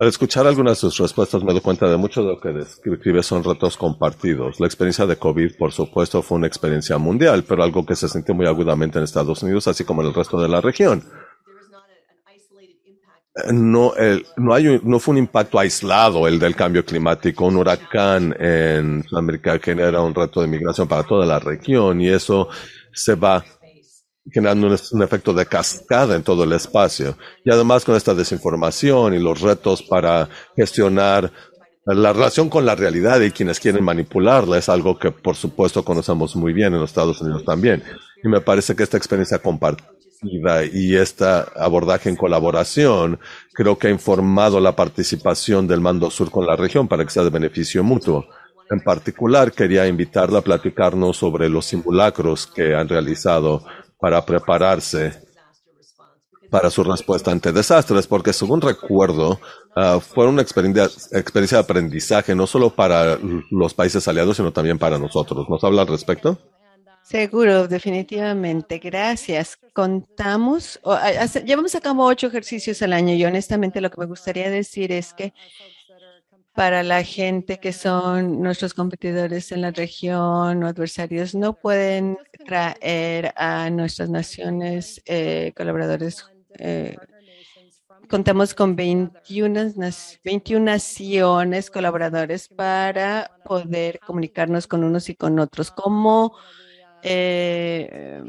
Al 0.00 0.08
escuchar 0.08 0.46
algunas 0.46 0.72
de 0.72 0.80
sus 0.80 0.98
respuestas 0.98 1.44
me 1.44 1.52
doy 1.52 1.60
cuenta 1.60 1.88
de 1.88 1.96
mucho 1.96 2.22
de 2.22 2.28
lo 2.28 2.40
que 2.40 2.48
describe 2.50 3.22
son 3.22 3.44
retos 3.44 3.76
compartidos. 3.76 4.58
La 4.58 4.66
experiencia 4.66 5.06
de 5.06 5.16
COVID, 5.16 5.56
por 5.56 5.70
supuesto, 5.70 6.20
fue 6.20 6.38
una 6.38 6.48
experiencia 6.48 6.98
mundial, 6.98 7.44
pero 7.46 7.62
algo 7.62 7.86
que 7.86 7.94
se 7.94 8.08
sintió 8.08 8.34
muy 8.34 8.46
agudamente 8.46 8.98
en 8.98 9.04
Estados 9.04 9.42
Unidos, 9.42 9.68
así 9.68 9.84
como 9.84 10.02
en 10.02 10.08
el 10.08 10.14
resto 10.14 10.40
de 10.40 10.48
la 10.48 10.60
región 10.60 11.04
no, 13.52 13.92
no, 14.36 14.98
fue 15.00 15.12
un 15.12 15.18
impacto 15.18 15.58
aislado 15.58 16.28
el 16.28 16.38
del 16.38 16.54
cambio 16.54 16.84
climático. 16.84 17.46
Un 17.46 17.56
huracán 17.56 18.34
en 18.38 19.02
Sudamérica 19.02 19.58
genera 19.58 20.00
un 20.00 20.14
reto 20.14 20.40
de 20.40 20.46
migración 20.46 20.86
para 20.86 21.02
toda 21.02 21.26
la 21.26 21.40
región 21.40 22.00
y 22.00 22.08
eso 22.08 22.48
se 22.94 23.14
va 23.14 23.44
generando 24.30 24.68
un, 24.68 25.02
efecto 25.02 25.32
de 25.32 25.46
cascada 25.46 26.16
en 26.16 26.22
todo 26.22 26.44
el 26.44 26.52
espacio. 26.52 27.16
Y 27.44 27.50
además 27.50 27.84
con 27.84 27.94
esta 27.94 28.14
desinformación 28.14 29.14
y 29.14 29.18
los 29.18 29.40
retos 29.40 29.82
para 29.82 30.28
gestionar 30.56 31.30
la 31.86 32.12
relación 32.14 32.48
con 32.48 32.64
la 32.64 32.74
realidad 32.74 33.20
y 33.20 33.30
quienes 33.30 33.60
quieren 33.60 33.84
manipularla 33.84 34.56
es 34.56 34.70
algo 34.70 34.98
que 34.98 35.10
por 35.10 35.36
supuesto 35.36 35.84
conocemos 35.84 36.34
muy 36.34 36.54
bien 36.54 36.72
en 36.72 36.80
los 36.80 36.90
Estados 36.90 37.20
Unidos 37.20 37.44
también. 37.44 37.82
Y 38.22 38.28
me 38.28 38.40
parece 38.40 38.74
que 38.74 38.82
esta 38.82 38.96
experiencia 38.96 39.38
compartida 39.38 39.94
y 40.72 40.94
este 40.96 41.26
abordaje 41.56 42.08
en 42.08 42.16
colaboración 42.16 43.18
creo 43.52 43.76
que 43.76 43.88
ha 43.88 43.90
informado 43.90 44.58
la 44.60 44.74
participación 44.74 45.68
del 45.68 45.82
Mando 45.82 46.10
Sur 46.10 46.30
con 46.30 46.46
la 46.46 46.56
región 46.56 46.88
para 46.88 47.04
que 47.04 47.10
sea 47.10 47.24
de 47.24 47.30
beneficio 47.30 47.84
mutuo. 47.84 48.24
En 48.70 48.80
particular, 48.80 49.52
quería 49.52 49.86
invitarla 49.86 50.38
a 50.38 50.42
platicarnos 50.42 51.16
sobre 51.16 51.48
los 51.48 51.66
simulacros 51.66 52.46
que 52.46 52.74
han 52.74 52.88
realizado 52.88 53.64
para 53.98 54.24
prepararse 54.24 55.24
para 56.50 56.70
su 56.70 56.84
respuesta 56.84 57.32
ante 57.32 57.52
desastres, 57.52 58.06
porque 58.06 58.32
según 58.32 58.60
recuerdo, 58.60 59.40
uh, 59.74 59.98
fue 59.98 60.28
una 60.28 60.40
experiencia, 60.40 60.84
experiencia 61.18 61.58
de 61.58 61.64
aprendizaje 61.64 62.34
no 62.34 62.46
solo 62.46 62.70
para 62.70 63.18
los 63.50 63.74
países 63.74 64.06
aliados, 64.06 64.36
sino 64.36 64.52
también 64.52 64.78
para 64.78 64.98
nosotros. 64.98 65.48
¿Nos 65.48 65.64
habla 65.64 65.82
al 65.82 65.88
respecto? 65.88 66.38
Seguro, 67.02 67.68
definitivamente. 67.68 68.78
Gracias. 68.78 69.58
Contamos, 69.74 70.80
llevamos 71.44 71.74
a 71.74 71.80
cabo 71.80 72.06
ocho 72.06 72.28
ejercicios 72.28 72.80
al 72.82 72.94
año 72.94 73.14
y 73.14 73.24
honestamente 73.24 73.80
lo 73.80 73.90
que 73.90 74.00
me 74.00 74.06
gustaría 74.06 74.48
decir 74.48 74.90
es 74.90 75.12
que 75.12 75.34
para 76.54 76.84
la 76.84 77.02
gente 77.02 77.58
que 77.58 77.72
son 77.72 78.40
nuestros 78.40 78.74
competidores 78.74 79.50
en 79.50 79.60
la 79.60 79.72
región 79.72 80.62
o 80.62 80.66
adversarios, 80.68 81.34
no 81.34 81.54
pueden 81.54 82.16
traer 82.46 83.32
a 83.36 83.70
nuestras 83.70 84.08
naciones 84.08 85.02
eh, 85.04 85.52
colaboradores. 85.56 86.24
Eh, 86.58 86.96
contamos 88.08 88.54
con 88.54 88.76
21, 88.76 89.72
21 90.22 90.64
naciones 90.64 91.70
colaboradores 91.70 92.48
para 92.48 93.32
poder 93.44 93.98
comunicarnos 93.98 94.68
con 94.68 94.84
unos 94.84 95.08
y 95.08 95.16
con 95.16 95.40
otros. 95.40 95.72
¿Cómo 95.72 96.36
eh, 97.02 98.22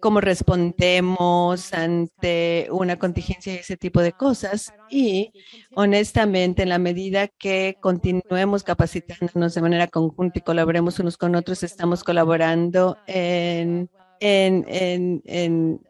cómo 0.00 0.20
respondemos 0.20 1.72
ante 1.72 2.68
una 2.70 2.96
contingencia 2.96 3.54
y 3.54 3.58
ese 3.58 3.76
tipo 3.76 4.00
de 4.00 4.12
cosas. 4.12 4.72
Y 4.88 5.32
honestamente, 5.74 6.62
en 6.62 6.70
la 6.70 6.78
medida 6.78 7.28
que 7.28 7.76
continuemos 7.80 8.62
capacitándonos 8.62 9.54
de 9.54 9.62
manera 9.62 9.88
conjunta 9.88 10.38
y 10.38 10.42
colaboremos 10.42 10.98
unos 10.98 11.16
con 11.16 11.34
otros, 11.34 11.62
estamos 11.62 12.02
colaborando 12.02 12.98
en, 13.06 13.90
en, 14.20 14.64
en, 14.68 15.22
en 15.26 15.80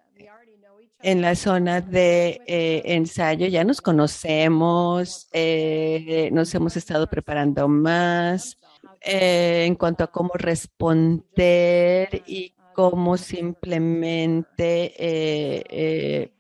en 1.03 1.23
la 1.23 1.35
zona 1.35 1.81
de 1.81 2.41
eh, 2.47 2.83
ensayo 2.85 3.47
ya 3.47 3.65
nos 3.65 3.81
conocemos, 3.81 5.29
eh, 5.33 6.29
nos 6.33 6.55
hemos 6.55 6.77
estado 6.77 7.07
preparando 7.07 7.69
más, 7.69 8.59
eh, 9.01 9.65
en 9.67 9.77
cuanto 9.77 10.05
a 10.05 10.09
cómo 10.09 10.33
responder 10.35 12.23
y 12.27 12.53
cómo 12.81 13.19
simplemente 13.19 14.95
eh, 14.97 16.31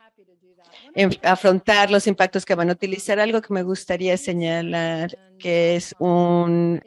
eh, 0.94 1.18
afrontar 1.22 1.90
los 1.90 2.06
impactos 2.06 2.46
que 2.46 2.54
van 2.54 2.70
a 2.70 2.72
utilizar. 2.72 3.20
Algo 3.20 3.42
que 3.42 3.52
me 3.52 3.62
gustaría 3.62 4.16
señalar 4.16 5.18
que 5.38 5.76
es 5.76 5.94
un, 5.98 6.82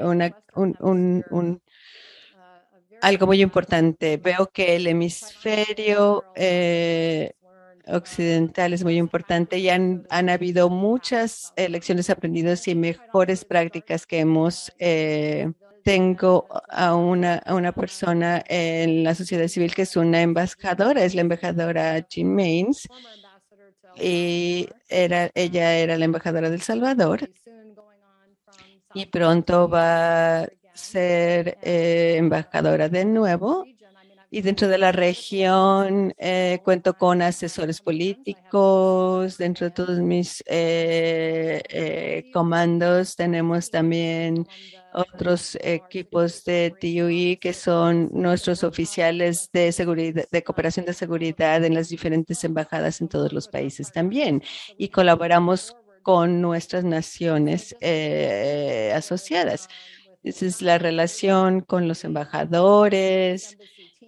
un, 0.00 1.62
algo 3.02 3.26
muy 3.26 3.42
importante. 3.42 4.16
Veo 4.16 4.46
que 4.50 4.76
el 4.76 4.86
hemisferio 4.86 6.24
occidental 7.86 8.72
es 8.72 8.82
muy 8.82 8.96
importante 8.96 9.58
y 9.58 9.68
han, 9.68 10.06
han 10.08 10.30
habido 10.30 10.70
muchas 10.70 11.52
lecciones 11.68 12.08
aprendidas 12.08 12.66
y 12.66 12.74
mejores 12.74 13.44
prácticas 13.44 14.06
que 14.06 14.20
hemos. 14.20 14.72
Eh, 14.78 15.52
tengo 15.84 16.48
a 16.70 16.94
una, 16.96 17.34
a 17.36 17.54
una 17.54 17.72
persona 17.72 18.42
en 18.48 19.04
la 19.04 19.14
sociedad 19.14 19.46
civil 19.48 19.74
que 19.74 19.82
es 19.82 19.96
una 19.96 20.22
embajadora, 20.22 21.04
es 21.04 21.14
la 21.14 21.20
embajadora 21.20 21.98
Jean 22.08 22.34
Mains 22.34 22.88
y 23.96 24.68
era, 24.88 25.30
ella 25.34 25.74
era 25.76 25.96
la 25.98 26.06
embajadora 26.06 26.50
del 26.50 26.62
Salvador 26.62 27.30
y 28.94 29.06
pronto 29.06 29.68
va 29.68 30.40
a 30.40 30.48
ser 30.72 31.58
eh, 31.62 32.14
embajadora 32.16 32.88
de 32.88 33.04
nuevo 33.04 33.64
y 34.34 34.42
dentro 34.42 34.66
de 34.66 34.78
la 34.78 34.90
región 34.90 36.12
eh, 36.18 36.58
cuento 36.64 36.94
con 36.94 37.22
asesores 37.22 37.80
políticos. 37.80 39.38
Dentro 39.38 39.66
de 39.66 39.70
todos 39.70 40.00
mis 40.00 40.42
eh, 40.48 41.62
eh, 41.68 42.24
comandos 42.32 43.14
tenemos 43.14 43.70
también 43.70 44.44
otros 44.92 45.56
equipos 45.60 46.42
de 46.42 46.74
TUI 46.80 47.36
que 47.36 47.52
son 47.52 48.10
nuestros 48.12 48.64
oficiales 48.64 49.50
de 49.52 49.70
seguridad, 49.70 50.24
de 50.28 50.42
cooperación 50.42 50.84
de 50.84 50.94
seguridad 50.94 51.64
en 51.64 51.74
las 51.74 51.88
diferentes 51.88 52.42
embajadas 52.42 53.00
en 53.00 53.06
todos 53.06 53.32
los 53.32 53.46
países 53.46 53.92
también. 53.92 54.42
Y 54.76 54.88
colaboramos 54.88 55.76
con 56.02 56.40
nuestras 56.40 56.82
naciones 56.82 57.76
asociadas. 58.92 59.68
Esa 60.24 60.46
es 60.46 60.60
la 60.60 60.78
relación 60.78 61.60
con 61.60 61.86
los 61.86 62.02
embajadores, 62.02 63.58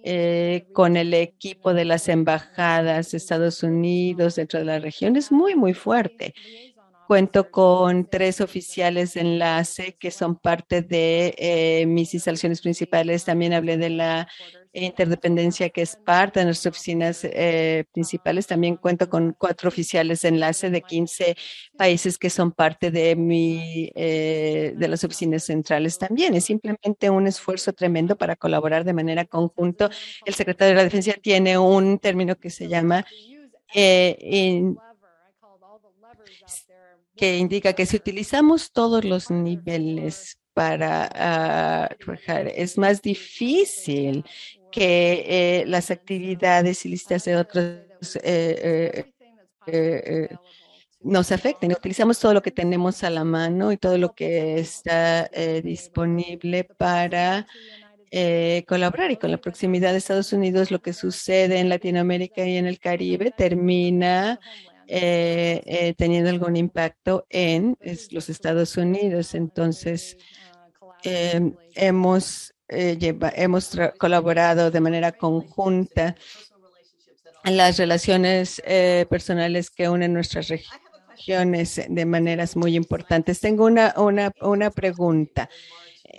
eh, 0.03 0.67
con 0.73 0.97
el 0.97 1.13
equipo 1.13 1.73
de 1.73 1.85
las 1.85 2.09
embajadas 2.09 3.11
de 3.11 3.17
Estados 3.17 3.63
Unidos 3.63 4.35
dentro 4.35 4.59
de 4.59 4.65
la 4.65 4.79
región 4.79 5.15
es 5.15 5.31
muy, 5.31 5.55
muy 5.55 5.73
fuerte. 5.73 6.33
Cuento 7.07 7.49
con 7.51 8.09
tres 8.09 8.41
oficiales 8.41 9.13
de 9.13 9.21
enlace 9.21 9.95
que 9.97 10.11
son 10.11 10.35
parte 10.35 10.81
de 10.81 11.33
eh, 11.37 11.85
mis 11.85 12.13
instalaciones 12.13 12.61
principales. 12.61 13.23
También 13.23 13.53
hablé 13.53 13.77
de 13.77 13.89
la 13.89 14.27
interdependencia 14.85 15.69
que 15.69 15.81
es 15.81 15.95
parte 15.95 16.39
de 16.39 16.45
nuestras 16.45 16.73
oficinas 16.73 17.23
eh, 17.23 17.85
principales. 17.93 18.47
También 18.47 18.75
cuento 18.77 19.09
con 19.09 19.35
cuatro 19.37 19.69
oficiales 19.69 20.21
de 20.21 20.29
enlace 20.29 20.69
de 20.69 20.81
15 20.81 21.35
países 21.77 22.17
que 22.17 22.29
son 22.29 22.51
parte 22.51 22.91
de 22.91 23.15
mi 23.15 23.91
eh, 23.95 24.73
de 24.75 24.87
las 24.87 25.03
oficinas 25.03 25.43
centrales 25.43 25.97
también. 25.97 26.33
Es 26.35 26.45
simplemente 26.45 27.09
un 27.09 27.27
esfuerzo 27.27 27.73
tremendo 27.73 28.17
para 28.17 28.35
colaborar 28.35 28.83
de 28.83 28.93
manera 28.93 29.25
conjunta. 29.25 29.89
El 30.25 30.33
secretario 30.33 30.69
de 30.69 30.75
la 30.75 30.83
Defensa 30.83 31.13
tiene 31.21 31.57
un 31.57 31.99
término 31.99 32.35
que 32.35 32.49
se 32.49 32.67
llama 32.67 33.05
que 37.17 37.37
indica 37.37 37.73
que 37.73 37.85
si 37.85 37.97
utilizamos 37.97 38.71
todos 38.71 39.03
los 39.03 39.29
niveles 39.29 40.39
para 40.53 41.89
uh, 41.97 42.13
es 42.55 42.77
más 42.77 43.01
difícil 43.01 44.23
que 44.71 45.61
eh, 45.61 45.65
las 45.67 45.91
actividades 45.91 46.85
ilícitas 46.85 47.25
de 47.25 47.37
otros 47.37 47.79
eh, 48.23 49.05
eh, 49.67 50.29
nos 51.01 51.31
afecten. 51.31 51.71
Utilizamos 51.71 52.19
todo 52.19 52.33
lo 52.33 52.41
que 52.41 52.51
tenemos 52.51 53.03
a 53.03 53.09
la 53.09 53.23
mano 53.23 53.71
y 53.71 53.77
todo 53.77 53.97
lo 53.97 54.13
que 54.13 54.59
está 54.59 55.29
disponible 55.63 56.63
para 56.63 57.45
colaborar. 58.67 59.11
Y 59.11 59.17
con 59.17 59.31
la 59.31 59.37
proximidad 59.37 59.91
de 59.91 59.97
Estados 59.97 60.33
Unidos, 60.33 60.71
lo 60.71 60.81
que 60.81 60.93
sucede 60.93 61.59
en 61.59 61.69
Latinoamérica 61.69 62.45
y 62.45 62.57
en 62.57 62.65
el 62.65 62.79
Caribe 62.79 63.31
termina 63.35 64.39
eh, 64.89 65.93
teniendo 65.97 66.29
algún 66.29 66.55
impacto 66.55 67.25
en 67.29 67.77
los 68.11 68.29
Estados 68.29 68.77
Unidos. 68.77 69.35
Entonces, 69.35 70.17
em, 71.03 71.55
hemos, 71.75 72.53
eh, 72.69 72.97
hemos 73.35 73.71
colaborado 73.97 74.71
de 74.71 74.79
manera 74.79 75.11
conjunta 75.11 76.15
en 77.43 77.57
las 77.57 77.77
relaciones 77.77 78.61
personales 79.09 79.69
que 79.69 79.87
unen 79.87 80.13
nuestras 80.13 80.49
regiones 80.49 81.81
de 81.87 82.05
maneras 82.05 82.57
muy 82.57 82.75
importantes. 82.75 83.39
Tengo 83.39 83.65
una, 83.65 83.93
una, 83.97 84.33
una 84.41 84.69
pregunta. 84.69 85.49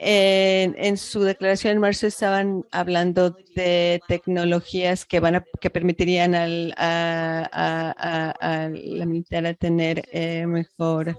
En, 0.01 0.97
su 0.97 1.23
declaración 1.23 1.73
en 1.73 1.81
marzo 1.81 2.07
estaban 2.07 2.65
hablando 2.71 3.37
de 3.57 4.01
tecnologías 4.07 5.05
que 5.05 5.19
van 5.19 5.37
a, 5.37 5.45
que 5.61 5.71
permitirían 5.71 6.37
al, 6.37 6.73
a, 6.77 8.71
la 8.73 9.07
militar 9.07 9.57
tener 9.57 10.09
eh, 10.13 10.47
mejor 10.47 11.19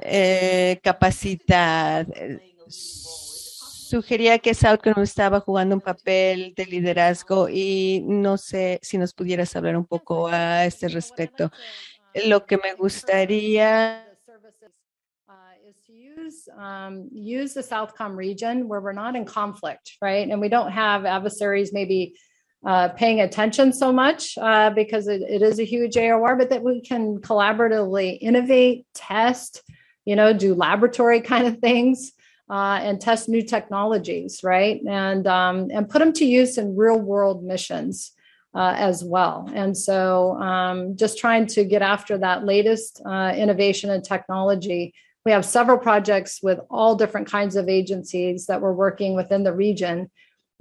eh, 0.00 0.78
capacidad. 0.82 2.06
Sugería 3.94 4.40
que 4.40 4.54
Southcross 4.54 4.98
estaba 4.98 5.38
jugando 5.38 5.76
un 5.76 5.80
papel 5.80 6.52
de 6.56 6.66
liderazgo 6.66 7.48
y 7.48 8.02
no 8.04 8.36
sé 8.36 8.80
si 8.82 8.98
nos 8.98 9.14
pudieras 9.14 9.54
hablar 9.54 9.76
un 9.76 9.86
poco 9.86 10.26
a 10.26 10.64
este 10.64 10.88
respecto. 10.88 11.52
Lo 12.26 12.44
que 12.44 12.56
me 12.58 12.74
gustaría 12.74 14.04
um, 16.58 17.08
use 17.12 17.54
the 17.54 17.62
Southcom 17.62 18.16
region 18.16 18.66
where 18.66 18.80
we're 18.80 18.92
not 18.92 19.14
in 19.14 19.24
conflict, 19.24 19.92
right? 20.02 20.28
And 20.28 20.40
we 20.40 20.48
don't 20.48 20.72
have 20.72 21.04
adversaries 21.04 21.72
maybe 21.72 22.16
uh, 22.66 22.88
paying 22.88 23.20
attention 23.20 23.72
so 23.72 23.92
much 23.92 24.36
uh, 24.38 24.70
because 24.70 25.06
it, 25.06 25.22
it 25.22 25.40
is 25.40 25.60
a 25.60 25.64
huge 25.64 25.94
AOR, 25.94 26.36
but 26.36 26.50
that 26.50 26.64
we 26.64 26.80
can 26.80 27.18
collaboratively 27.20 28.18
innovate, 28.20 28.88
test, 28.92 29.62
you 30.04 30.16
know, 30.16 30.32
do 30.32 30.52
laboratory 30.56 31.20
kind 31.32 31.46
of 31.46 31.58
things. 31.58 32.10
Uh, 32.50 32.78
and 32.82 33.00
test 33.00 33.26
new 33.26 33.40
technologies, 33.42 34.40
right? 34.44 34.78
And 34.86 35.26
um, 35.26 35.68
and 35.72 35.88
put 35.88 36.00
them 36.00 36.12
to 36.14 36.26
use 36.26 36.58
in 36.58 36.76
real 36.76 37.00
world 37.00 37.42
missions 37.42 38.12
uh, 38.54 38.74
as 38.76 39.02
well. 39.02 39.50
And 39.54 39.74
so, 39.74 40.34
um, 40.34 40.94
just 40.94 41.16
trying 41.16 41.46
to 41.48 41.64
get 41.64 41.80
after 41.80 42.18
that 42.18 42.44
latest 42.44 43.00
uh, 43.06 43.32
innovation 43.34 43.90
and 43.90 44.04
technology 44.04 44.92
we 45.24 45.32
have 45.32 45.44
several 45.44 45.78
projects 45.78 46.40
with 46.42 46.60
all 46.70 46.96
different 46.96 47.30
kinds 47.30 47.56
of 47.56 47.68
agencies 47.68 48.46
that 48.46 48.60
we're 48.60 48.72
working 48.72 49.14
within 49.14 49.42
the 49.42 49.52
region 49.52 50.10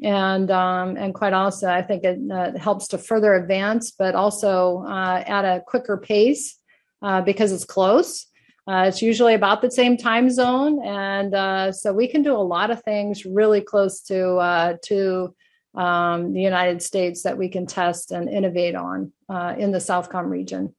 and 0.02 0.50
um, 0.50 0.98
and 0.98 1.14
quite 1.14 1.34
honestly 1.34 1.70
i 1.70 1.82
think 1.82 2.04
it 2.04 2.20
uh, 2.32 2.58
helps 2.58 2.88
to 2.88 2.98
further 2.98 3.36
advance 3.36 3.92
but 3.92 4.16
also 4.16 4.84
uh, 4.88 5.24
at 5.26 5.46
a 5.46 5.62
quicker 5.68 5.98
pace 5.98 6.58
uh, 7.02 7.22
because 7.22 7.52
it's 7.52 7.66
close 7.66 8.28
uh, 8.68 8.86
it's 8.88 9.02
usually 9.02 9.34
about 9.34 9.62
the 9.62 9.72
same 9.72 9.98
time 9.98 10.30
zone 10.30 10.82
and 10.86 11.34
uh, 11.34 11.72
so 11.72 11.92
we 11.92 12.08
can 12.08 12.22
do 12.22 12.34
a 12.34 12.38
lot 12.38 12.72
of 12.72 12.82
things 12.84 13.26
really 13.26 13.62
close 13.62 14.02
to 14.02 14.36
uh, 14.36 14.76
to 14.84 15.34
um, 15.76 16.34
the 16.34 16.42
united 16.42 16.82
states 16.82 17.24
that 17.24 17.38
we 17.38 17.50
can 17.50 17.66
test 17.66 18.12
and 18.12 18.30
innovate 18.30 18.76
on 18.76 19.12
in 19.58 19.72
the 19.72 19.80
southcom 19.80 20.30
region. 20.30 20.74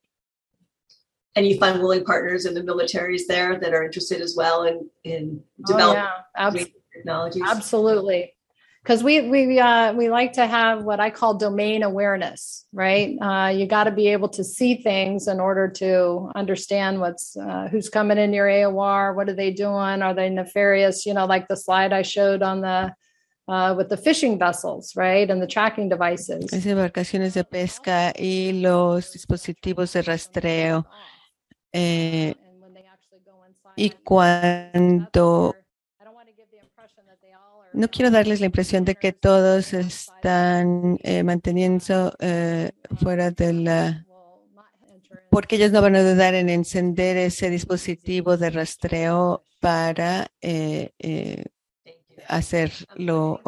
And 1.37 1.45
you 1.45 1.59
find 1.59 1.81
willing 1.81 2.05
partners 2.05 2.47
in 2.47 2.55
the 2.55 2.61
militaries 2.61 3.23
there 3.27 3.59
that 3.59 3.75
are 3.75 3.83
interested 3.83 4.21
as 4.21 4.37
well 4.37 4.63
in 4.63 4.89
in 5.03 5.43
developing 5.67 6.03
oh, 6.03 6.07
yeah. 6.07 6.47
Abs- 6.47 6.67
technologies? 6.95 7.43
absolutely 7.45 8.34
because 8.85 9.03
we 9.03 9.23
we 9.29 9.59
uh, 9.59 9.95
we 9.95 10.11
like 10.11 10.35
to 10.35 10.47
have 10.47 10.85
what 10.85 11.01
I 11.01 11.09
call 11.09 11.35
domain 11.39 11.83
awareness, 11.83 12.67
right? 12.71 13.17
Uh, 13.19 13.49
you 13.49 13.67
got 13.67 13.85
to 13.85 13.91
be 13.91 14.09
able 14.09 14.29
to 14.31 14.45
see 14.45 14.75
things 14.75 15.27
in 15.27 15.41
order 15.41 15.69
to 15.69 16.31
understand 16.35 17.01
what's 17.01 17.35
uh, 17.35 17.69
who's 17.71 17.89
coming 17.89 18.19
in 18.19 18.35
your 18.35 18.47
AOR, 18.47 19.17
what 19.17 19.31
are 19.31 19.35
they 19.35 19.51
doing, 19.51 20.03
are 20.03 20.13
they 20.13 20.29
nefarious? 20.29 21.07
You 21.07 21.15
know, 21.15 21.25
like 21.25 21.49
the 21.49 21.57
slide 21.57 21.95
I 21.95 22.03
showed 22.03 22.43
on 22.43 22.61
the 22.61 22.93
uh, 23.49 23.75
with 23.75 23.89
the 23.89 23.97
fishing 23.97 24.39
vessels, 24.39 24.95
right, 24.95 25.31
and 25.31 25.41
the 25.41 25.47
tracking 25.47 25.89
devices. 25.89 26.53
Las 26.53 26.67
embarcaciones 26.67 27.33
de 27.33 27.45
pesca 27.45 28.13
y 28.19 28.53
los 28.53 29.13
dispositivos 29.13 29.95
de 29.95 30.03
rastreo. 30.03 30.87
Eh, 31.73 32.35
y 33.77 33.91
cuando 34.05 35.57
no 37.75 37.89
quiero 37.89 38.11
darles 38.11 38.41
la 38.41 38.47
impresión 38.47 38.85
de 38.85 38.95
que 38.95 39.13
todos 39.13 39.75
están 39.75 40.99
eh, 41.03 41.23
manteniendo 41.25 42.15
eh, 42.21 42.71
fuera 43.01 43.31
de 43.31 43.53
la 43.53 44.07
porque 45.31 45.57
ellos 45.57 45.73
no 45.73 45.83
van 45.83 45.97
a 45.97 46.03
dudar 46.03 46.35
en 46.35 46.49
encender 46.49 47.17
ese 47.17 47.51
dispositivo 47.51 48.37
de 48.37 48.51
rastreo 48.51 49.43
para 49.61 50.29
eh, 50.41 50.91
eh 51.01 51.45
hacer 52.29 52.73
lo 52.97 53.41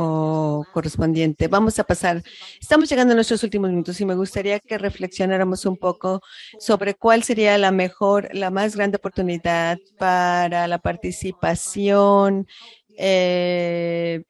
correspondiente. 0.73 1.49
Vamos 1.49 1.79
a 1.79 1.85
pasar, 1.85 2.23
estamos 2.61 2.89
llegando 2.91 3.13
a 3.13 3.15
nuestros 3.15 3.43
últimos 3.43 3.71
minutos 3.71 3.99
y 4.01 4.05
me 4.05 4.15
gustaría 4.15 4.61
que 4.61 4.77
reflexionáramos 4.77 5.65
un 5.65 5.79
poco 5.79 6.21
sobre 6.59 6.95
cuál 6.95 7.23
sería 7.23 7.57
la 7.57 7.73
mejor, 7.73 8.29
la 8.35 8.51
más 8.51 8.77
grande 8.77 8.97
oportunidad 8.97 9.79
para 9.99 10.69
la 10.69 10.79
participación 10.79 12.47
eh, 12.97 14.23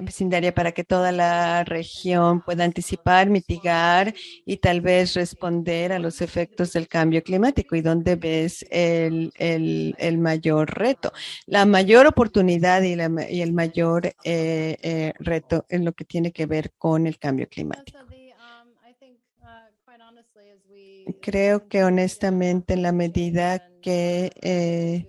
vecindaria 0.00 0.54
para 0.54 0.72
que 0.72 0.84
toda 0.84 1.12
la 1.12 1.64
región 1.64 2.40
pueda 2.40 2.64
anticipar, 2.64 3.28
mitigar 3.28 4.14
y 4.46 4.56
tal 4.56 4.80
vez 4.80 5.14
responder 5.14 5.92
a 5.92 5.98
los 5.98 6.20
efectos 6.20 6.72
del 6.72 6.88
cambio 6.88 7.22
climático 7.22 7.76
y 7.76 7.82
dónde 7.82 8.16
ves 8.16 8.64
el, 8.70 9.32
el, 9.36 9.94
el 9.98 10.18
mayor 10.18 10.78
reto, 10.78 11.12
la 11.46 11.66
mayor 11.66 12.06
oportunidad 12.06 12.82
y, 12.82 12.96
la, 12.96 13.10
y 13.28 13.42
el 13.42 13.52
mayor 13.52 14.06
eh, 14.06 14.76
eh, 14.82 15.12
reto 15.18 15.66
en 15.68 15.84
lo 15.84 15.92
que 15.92 16.04
tiene 16.04 16.32
que 16.32 16.46
ver 16.46 16.72
con 16.78 17.06
el 17.06 17.18
cambio 17.18 17.48
climático. 17.48 17.98
Creo 21.20 21.68
que 21.68 21.84
honestamente 21.84 22.74
en 22.74 22.82
la 22.82 22.92
medida 22.92 23.68
que 23.82 24.30
eh, 24.40 25.06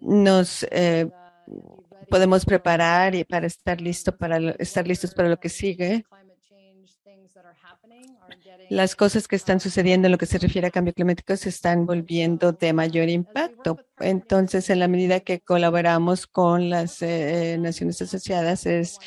nos 0.00 0.66
eh, 0.70 1.10
podemos 2.08 2.44
preparar 2.44 3.14
y 3.14 3.24
para 3.24 3.46
estar 3.46 3.80
listo 3.80 4.16
para 4.16 4.38
estar 4.58 4.86
listos 4.86 5.14
para 5.14 5.28
lo 5.28 5.38
que 5.38 5.48
sigue. 5.48 6.04
Las 8.68 8.94
cosas 8.94 9.26
que 9.26 9.34
están 9.34 9.58
sucediendo 9.58 10.06
en 10.06 10.12
lo 10.12 10.18
que 10.18 10.26
se 10.26 10.38
refiere 10.38 10.68
a 10.68 10.70
cambio 10.70 10.94
climático 10.94 11.36
se 11.36 11.48
están 11.48 11.86
volviendo 11.86 12.52
de 12.52 12.72
mayor 12.72 13.08
impacto. 13.08 13.78
Entonces, 13.98 14.70
en 14.70 14.78
la 14.78 14.86
medida 14.86 15.20
que 15.20 15.40
colaboramos 15.40 16.26
con 16.26 16.70
las 16.70 17.02
eh, 17.02 17.56
Naciones 17.58 18.00
Asociadas, 18.00 18.66
es 18.66 18.98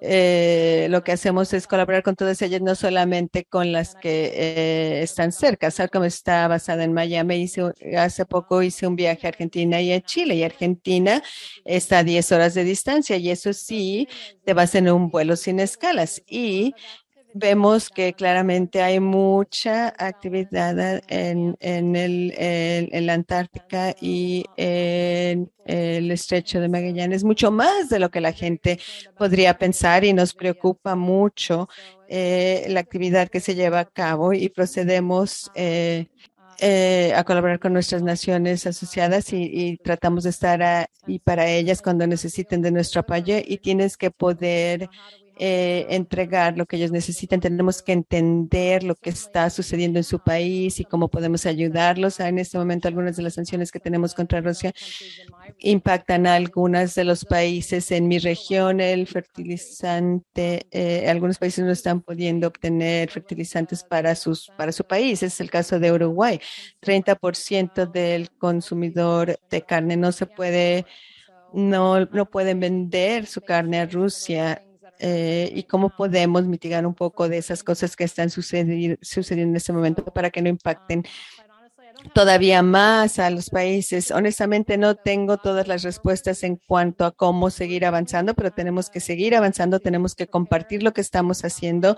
eh, 0.00 0.86
lo 0.90 1.04
que 1.04 1.12
hacemos 1.12 1.52
es 1.52 1.66
colaborar 1.66 2.02
con 2.02 2.16
todas 2.16 2.40
ellas, 2.42 2.62
no 2.62 2.74
solamente 2.74 3.44
con 3.44 3.70
las 3.70 3.94
que 3.94 4.32
eh, 4.34 5.02
están 5.02 5.30
cerca. 5.30 5.68
como 5.92 6.06
está 6.06 6.48
basada 6.48 6.82
en 6.84 6.92
Miami. 6.92 7.36
Hice, 7.36 7.72
hace 7.96 8.24
poco 8.24 8.62
hice 8.62 8.86
un 8.86 8.96
viaje 8.96 9.26
a 9.26 9.30
Argentina 9.30 9.80
y 9.80 9.92
a 9.92 10.00
Chile, 10.00 10.36
y 10.36 10.42
Argentina 10.42 11.22
está 11.64 11.98
a 11.98 12.04
10 12.04 12.32
horas 12.32 12.54
de 12.54 12.64
distancia, 12.64 13.16
y 13.16 13.30
eso 13.30 13.52
sí, 13.52 14.08
te 14.44 14.54
vas 14.54 14.74
en 14.74 14.90
un 14.90 15.10
vuelo 15.10 15.36
sin 15.36 15.60
escalas. 15.60 16.22
Y 16.26 16.74
vemos 17.34 17.88
que 17.88 18.12
claramente 18.12 18.82
hay 18.82 19.00
mucha 19.00 19.88
actividad 19.98 21.02
en, 21.08 21.56
en, 21.60 21.96
el, 21.96 22.34
en, 22.36 23.06
la 23.06 23.14
Antártica 23.14 23.94
y 24.00 24.44
en 24.56 25.50
el 25.64 26.10
estrecho 26.10 26.60
de 26.60 26.68
Magallanes, 26.68 27.24
mucho 27.24 27.50
más 27.50 27.88
de 27.88 27.98
lo 27.98 28.10
que 28.10 28.20
la 28.20 28.32
gente 28.32 28.78
podría 29.16 29.56
pensar 29.56 30.04
y 30.04 30.12
nos 30.12 30.34
preocupa 30.34 30.94
mucho 30.94 31.68
eh, 32.08 32.66
la 32.68 32.80
actividad 32.80 33.28
que 33.28 33.40
se 33.40 33.54
lleva 33.54 33.80
a 33.80 33.84
cabo 33.84 34.32
y 34.32 34.48
procedemos 34.48 35.50
eh, 35.54 36.06
eh, 36.58 37.12
a 37.16 37.24
colaborar 37.24 37.58
con 37.58 37.72
nuestras 37.72 38.02
naciones 38.02 38.66
asociadas 38.66 39.32
y, 39.32 39.78
tratamos 39.82 40.24
de 40.24 40.30
estar 40.30 40.62
ahí 40.62 41.18
para 41.18 41.48
ellas 41.48 41.82
cuando 41.82 42.06
necesiten 42.06 42.62
de 42.62 42.70
nuestro 42.70 43.00
apoyo 43.00 43.36
y 43.44 43.58
tienes 43.58 43.96
que 43.96 44.10
poder 44.10 44.88
eh, 45.44 45.86
entregar 45.90 46.56
lo 46.56 46.66
que 46.66 46.76
ellos 46.76 46.92
necesitan. 46.92 47.40
Tenemos 47.40 47.82
que 47.82 47.90
entender 47.90 48.84
lo 48.84 48.94
que 48.94 49.10
está 49.10 49.50
sucediendo 49.50 49.98
en 49.98 50.04
su 50.04 50.20
país 50.20 50.78
y 50.78 50.84
cómo 50.84 51.08
podemos 51.08 51.46
ayudarlos. 51.46 52.20
En 52.20 52.38
este 52.38 52.58
momento, 52.58 52.86
algunas 52.86 53.16
de 53.16 53.24
las 53.24 53.34
sanciones 53.34 53.72
que 53.72 53.80
tenemos 53.80 54.14
contra 54.14 54.40
Rusia 54.40 54.72
impactan 55.58 56.28
a 56.28 56.36
algunos 56.36 56.94
de 56.94 57.02
los 57.02 57.24
países 57.24 57.90
en 57.90 58.06
mi 58.06 58.20
región. 58.20 58.80
El 58.80 59.08
fertilizante, 59.08 60.68
eh, 60.70 61.10
algunos 61.10 61.38
países 61.38 61.64
no 61.64 61.72
están 61.72 62.02
pudiendo 62.02 62.46
obtener 62.46 63.10
fertilizantes 63.10 63.82
para, 63.82 64.14
sus, 64.14 64.48
para 64.56 64.70
su 64.70 64.84
país. 64.84 65.24
Es 65.24 65.40
el 65.40 65.50
caso 65.50 65.80
de 65.80 65.90
Uruguay. 65.90 66.40
30% 66.80 67.90
del 67.90 68.30
consumidor 68.30 69.40
de 69.50 69.62
carne 69.62 69.96
no 69.96 70.12
se 70.12 70.26
puede 70.26 70.86
no, 71.52 72.06
no 72.06 72.30
pueden 72.30 72.60
vender 72.60 73.26
su 73.26 73.40
carne 73.40 73.80
a 73.80 73.86
Rusia 73.86 74.62
eh, 75.04 75.50
y 75.52 75.64
cómo 75.64 75.90
podemos 75.90 76.44
mitigar 76.44 76.86
un 76.86 76.94
poco 76.94 77.28
de 77.28 77.36
esas 77.38 77.64
cosas 77.64 77.96
que 77.96 78.04
están 78.04 78.30
sucediendo 78.30 78.96
en 79.02 79.56
este 79.56 79.72
momento 79.72 80.04
para 80.04 80.30
que 80.30 80.40
no 80.40 80.48
impacten 80.48 81.04
todavía 82.14 82.62
más 82.62 83.18
a 83.18 83.28
los 83.30 83.50
países. 83.50 84.12
Honestamente, 84.12 84.78
no 84.78 84.94
tengo 84.94 85.38
todas 85.38 85.66
las 85.66 85.82
respuestas 85.82 86.44
en 86.44 86.54
cuanto 86.54 87.04
a 87.04 87.10
cómo 87.10 87.50
seguir 87.50 87.84
avanzando, 87.84 88.34
pero 88.34 88.52
tenemos 88.52 88.90
que 88.90 89.00
seguir 89.00 89.34
avanzando, 89.34 89.80
tenemos 89.80 90.14
que 90.14 90.28
compartir 90.28 90.84
lo 90.84 90.92
que 90.92 91.00
estamos 91.00 91.44
haciendo 91.44 91.96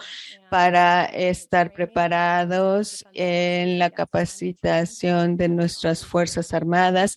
para 0.51 1.05
estar 1.05 1.75
preparados 1.75 3.05
en 3.13 3.79
la 3.79 3.91
capacitación 3.91 5.37
de 5.37 5.51
nuestras 5.51 6.07
Fuerzas 6.07 6.55
Armadas 6.55 7.17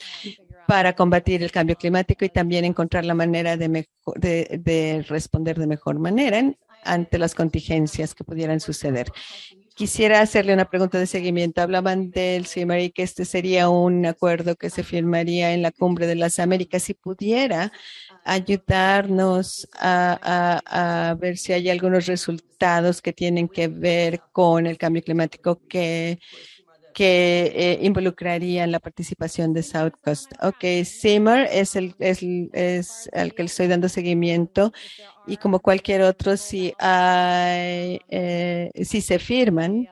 para 0.68 0.94
combatir 0.94 1.44
el 1.44 1.52
cambio 1.52 1.76
climático 1.76 2.26
y 2.26 2.30
también 2.30 2.66
encontrar 2.66 3.06
la 3.06 3.14
manera 3.14 3.58
de, 3.58 3.88
de 4.18 5.06
responder 5.08 5.58
de 5.58 5.68
mejor 5.68 5.98
manera 6.00 6.44
ante 6.84 7.18
las 7.18 7.36
contingencias 7.36 8.14
que 8.14 8.24
pudieran 8.24 8.60
suceder. 8.60 9.12
Quisiera 9.78 10.22
hacerle 10.22 10.54
una 10.54 10.70
pregunta 10.70 10.98
de 10.98 11.06
seguimiento. 11.06 11.62
Hablaban 11.62 12.10
del 12.10 12.48
CIMAR 12.48 12.80
y 12.80 12.90
que 12.90 13.04
este 13.04 13.26
sería 13.26 13.70
un 13.70 14.08
acuerdo 14.08 14.56
que 14.56 14.72
se 14.72 14.84
firmaría 14.84 15.54
en 15.54 15.62
la 15.62 15.72
cumbre 15.72 16.08
de 16.08 16.16
las 16.16 16.40
Américas. 16.40 16.82
Si 16.82 16.96
pudiera 16.96 17.72
ayudarnos 18.26 19.70
a, 19.80 21.16
ver 21.20 21.38
si 21.38 21.54
hay 21.54 21.70
algunos 21.70 22.08
resultados 22.08 23.04
que 23.04 23.14
tienen 23.14 23.48
que 23.48 23.68
ver 23.68 24.22
con 24.32 24.66
el 24.66 24.80
cambio 24.80 25.04
climático 25.04 25.62
que 25.70 26.18
que 26.98 27.54
eh, 27.56 27.80
involucrarían 27.84 28.72
la 28.72 28.80
participación 28.80 29.54
de 29.54 29.62
South 29.62 29.94
Coast. 30.04 30.32
Ok, 30.42 30.84
CIMAR 30.84 31.48
es 31.52 31.76
el, 31.76 31.94
es, 32.00 32.24
es 32.54 33.08
al 33.14 33.36
que 33.36 33.44
le 33.44 33.46
estoy 33.46 33.68
dando 33.68 33.88
seguimiento 33.88 34.72
y 35.28 35.38
como 35.38 35.60
cualquier 35.60 36.02
otro, 36.02 36.38
si 36.38 36.74
hay, 36.80 38.00
eh, 38.10 38.72
si 38.84 39.02
se 39.02 39.20
firman, 39.20 39.88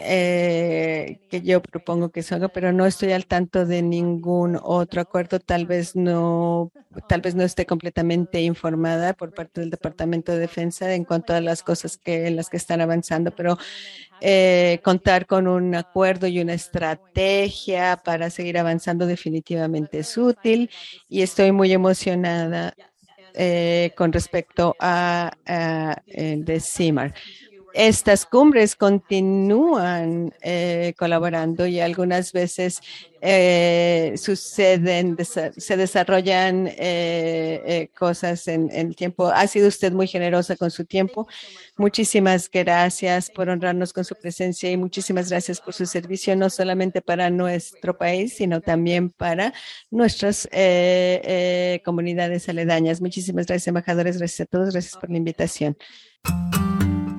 eh, 0.00 1.20
que 1.30 1.42
yo 1.42 1.60
propongo 1.62 2.10
que 2.10 2.22
se 2.22 2.34
haga, 2.34 2.48
pero 2.48 2.72
no 2.72 2.86
estoy 2.86 3.12
al 3.12 3.26
tanto 3.26 3.66
de 3.66 3.82
ningún 3.82 4.58
otro 4.62 5.00
acuerdo. 5.00 5.40
Tal 5.40 5.66
vez 5.66 5.96
no, 5.96 6.70
tal 7.08 7.20
vez 7.20 7.34
no 7.34 7.42
esté 7.42 7.66
completamente 7.66 8.40
informada 8.40 9.14
por 9.14 9.32
parte 9.32 9.60
del 9.60 9.70
Departamento 9.70 10.32
de 10.32 10.38
Defensa 10.38 10.94
en 10.94 11.04
cuanto 11.04 11.34
a 11.34 11.40
las 11.40 11.62
cosas 11.62 11.96
que 11.96 12.26
en 12.26 12.36
las 12.36 12.50
que 12.50 12.56
están 12.56 12.80
avanzando, 12.80 13.30
pero 13.30 13.58
eh, 14.20 14.80
contar 14.82 15.26
con 15.26 15.46
un 15.48 15.74
acuerdo 15.74 16.26
y 16.26 16.40
una 16.40 16.54
estrategia 16.54 18.00
para 18.04 18.30
seguir 18.30 18.58
avanzando 18.58 19.06
definitivamente 19.06 19.98
es 19.98 20.16
útil 20.16 20.70
y 21.08 21.22
estoy 21.22 21.52
muy 21.52 21.72
emocionada 21.72 22.74
eh, 23.34 23.92
con 23.96 24.12
respecto 24.12 24.76
a, 24.78 25.32
a, 25.46 25.96
de 26.06 26.60
CIMAR 26.60 27.14
estas 27.74 28.24
cumbres 28.24 28.76
continúan 28.76 30.32
eh, 30.42 30.94
colaborando 30.96 31.66
y 31.66 31.80
algunas 31.80 32.32
veces 32.32 32.80
eh, 33.20 34.14
suceden, 34.16 35.16
se 35.24 35.76
desarrollan 35.76 36.68
eh, 36.70 37.88
cosas 37.98 38.46
en, 38.46 38.70
el 38.70 38.94
tiempo. 38.94 39.26
Ha 39.26 39.48
sido 39.48 39.66
usted 39.66 39.92
muy 39.92 40.06
generosa 40.06 40.54
con 40.54 40.70
su 40.70 40.84
tiempo. 40.84 41.26
Muchísimas 41.76 42.48
gracias 42.48 43.28
por 43.28 43.48
honrarnos 43.48 43.92
con 43.92 44.04
su 44.04 44.14
presencia 44.14 44.70
y 44.70 44.76
muchísimas 44.76 45.28
gracias 45.28 45.60
por 45.60 45.74
su 45.74 45.84
servicio, 45.84 46.36
no 46.36 46.50
solamente 46.50 47.02
para 47.02 47.28
nuestro 47.28 47.98
país, 47.98 48.34
sino 48.36 48.60
también 48.60 49.10
para 49.10 49.52
nuestras 49.90 50.48
comunidades 51.84 52.48
aledañas. 52.48 53.00
Muchísimas 53.00 53.46
gracias, 53.46 53.66
embajadores. 53.66 54.18
Gracias 54.18 54.46
a 54.46 54.46
todos. 54.46 54.70
Gracias 54.70 54.96
por 54.96 55.10
la 55.10 55.16
invitación. 55.16 55.76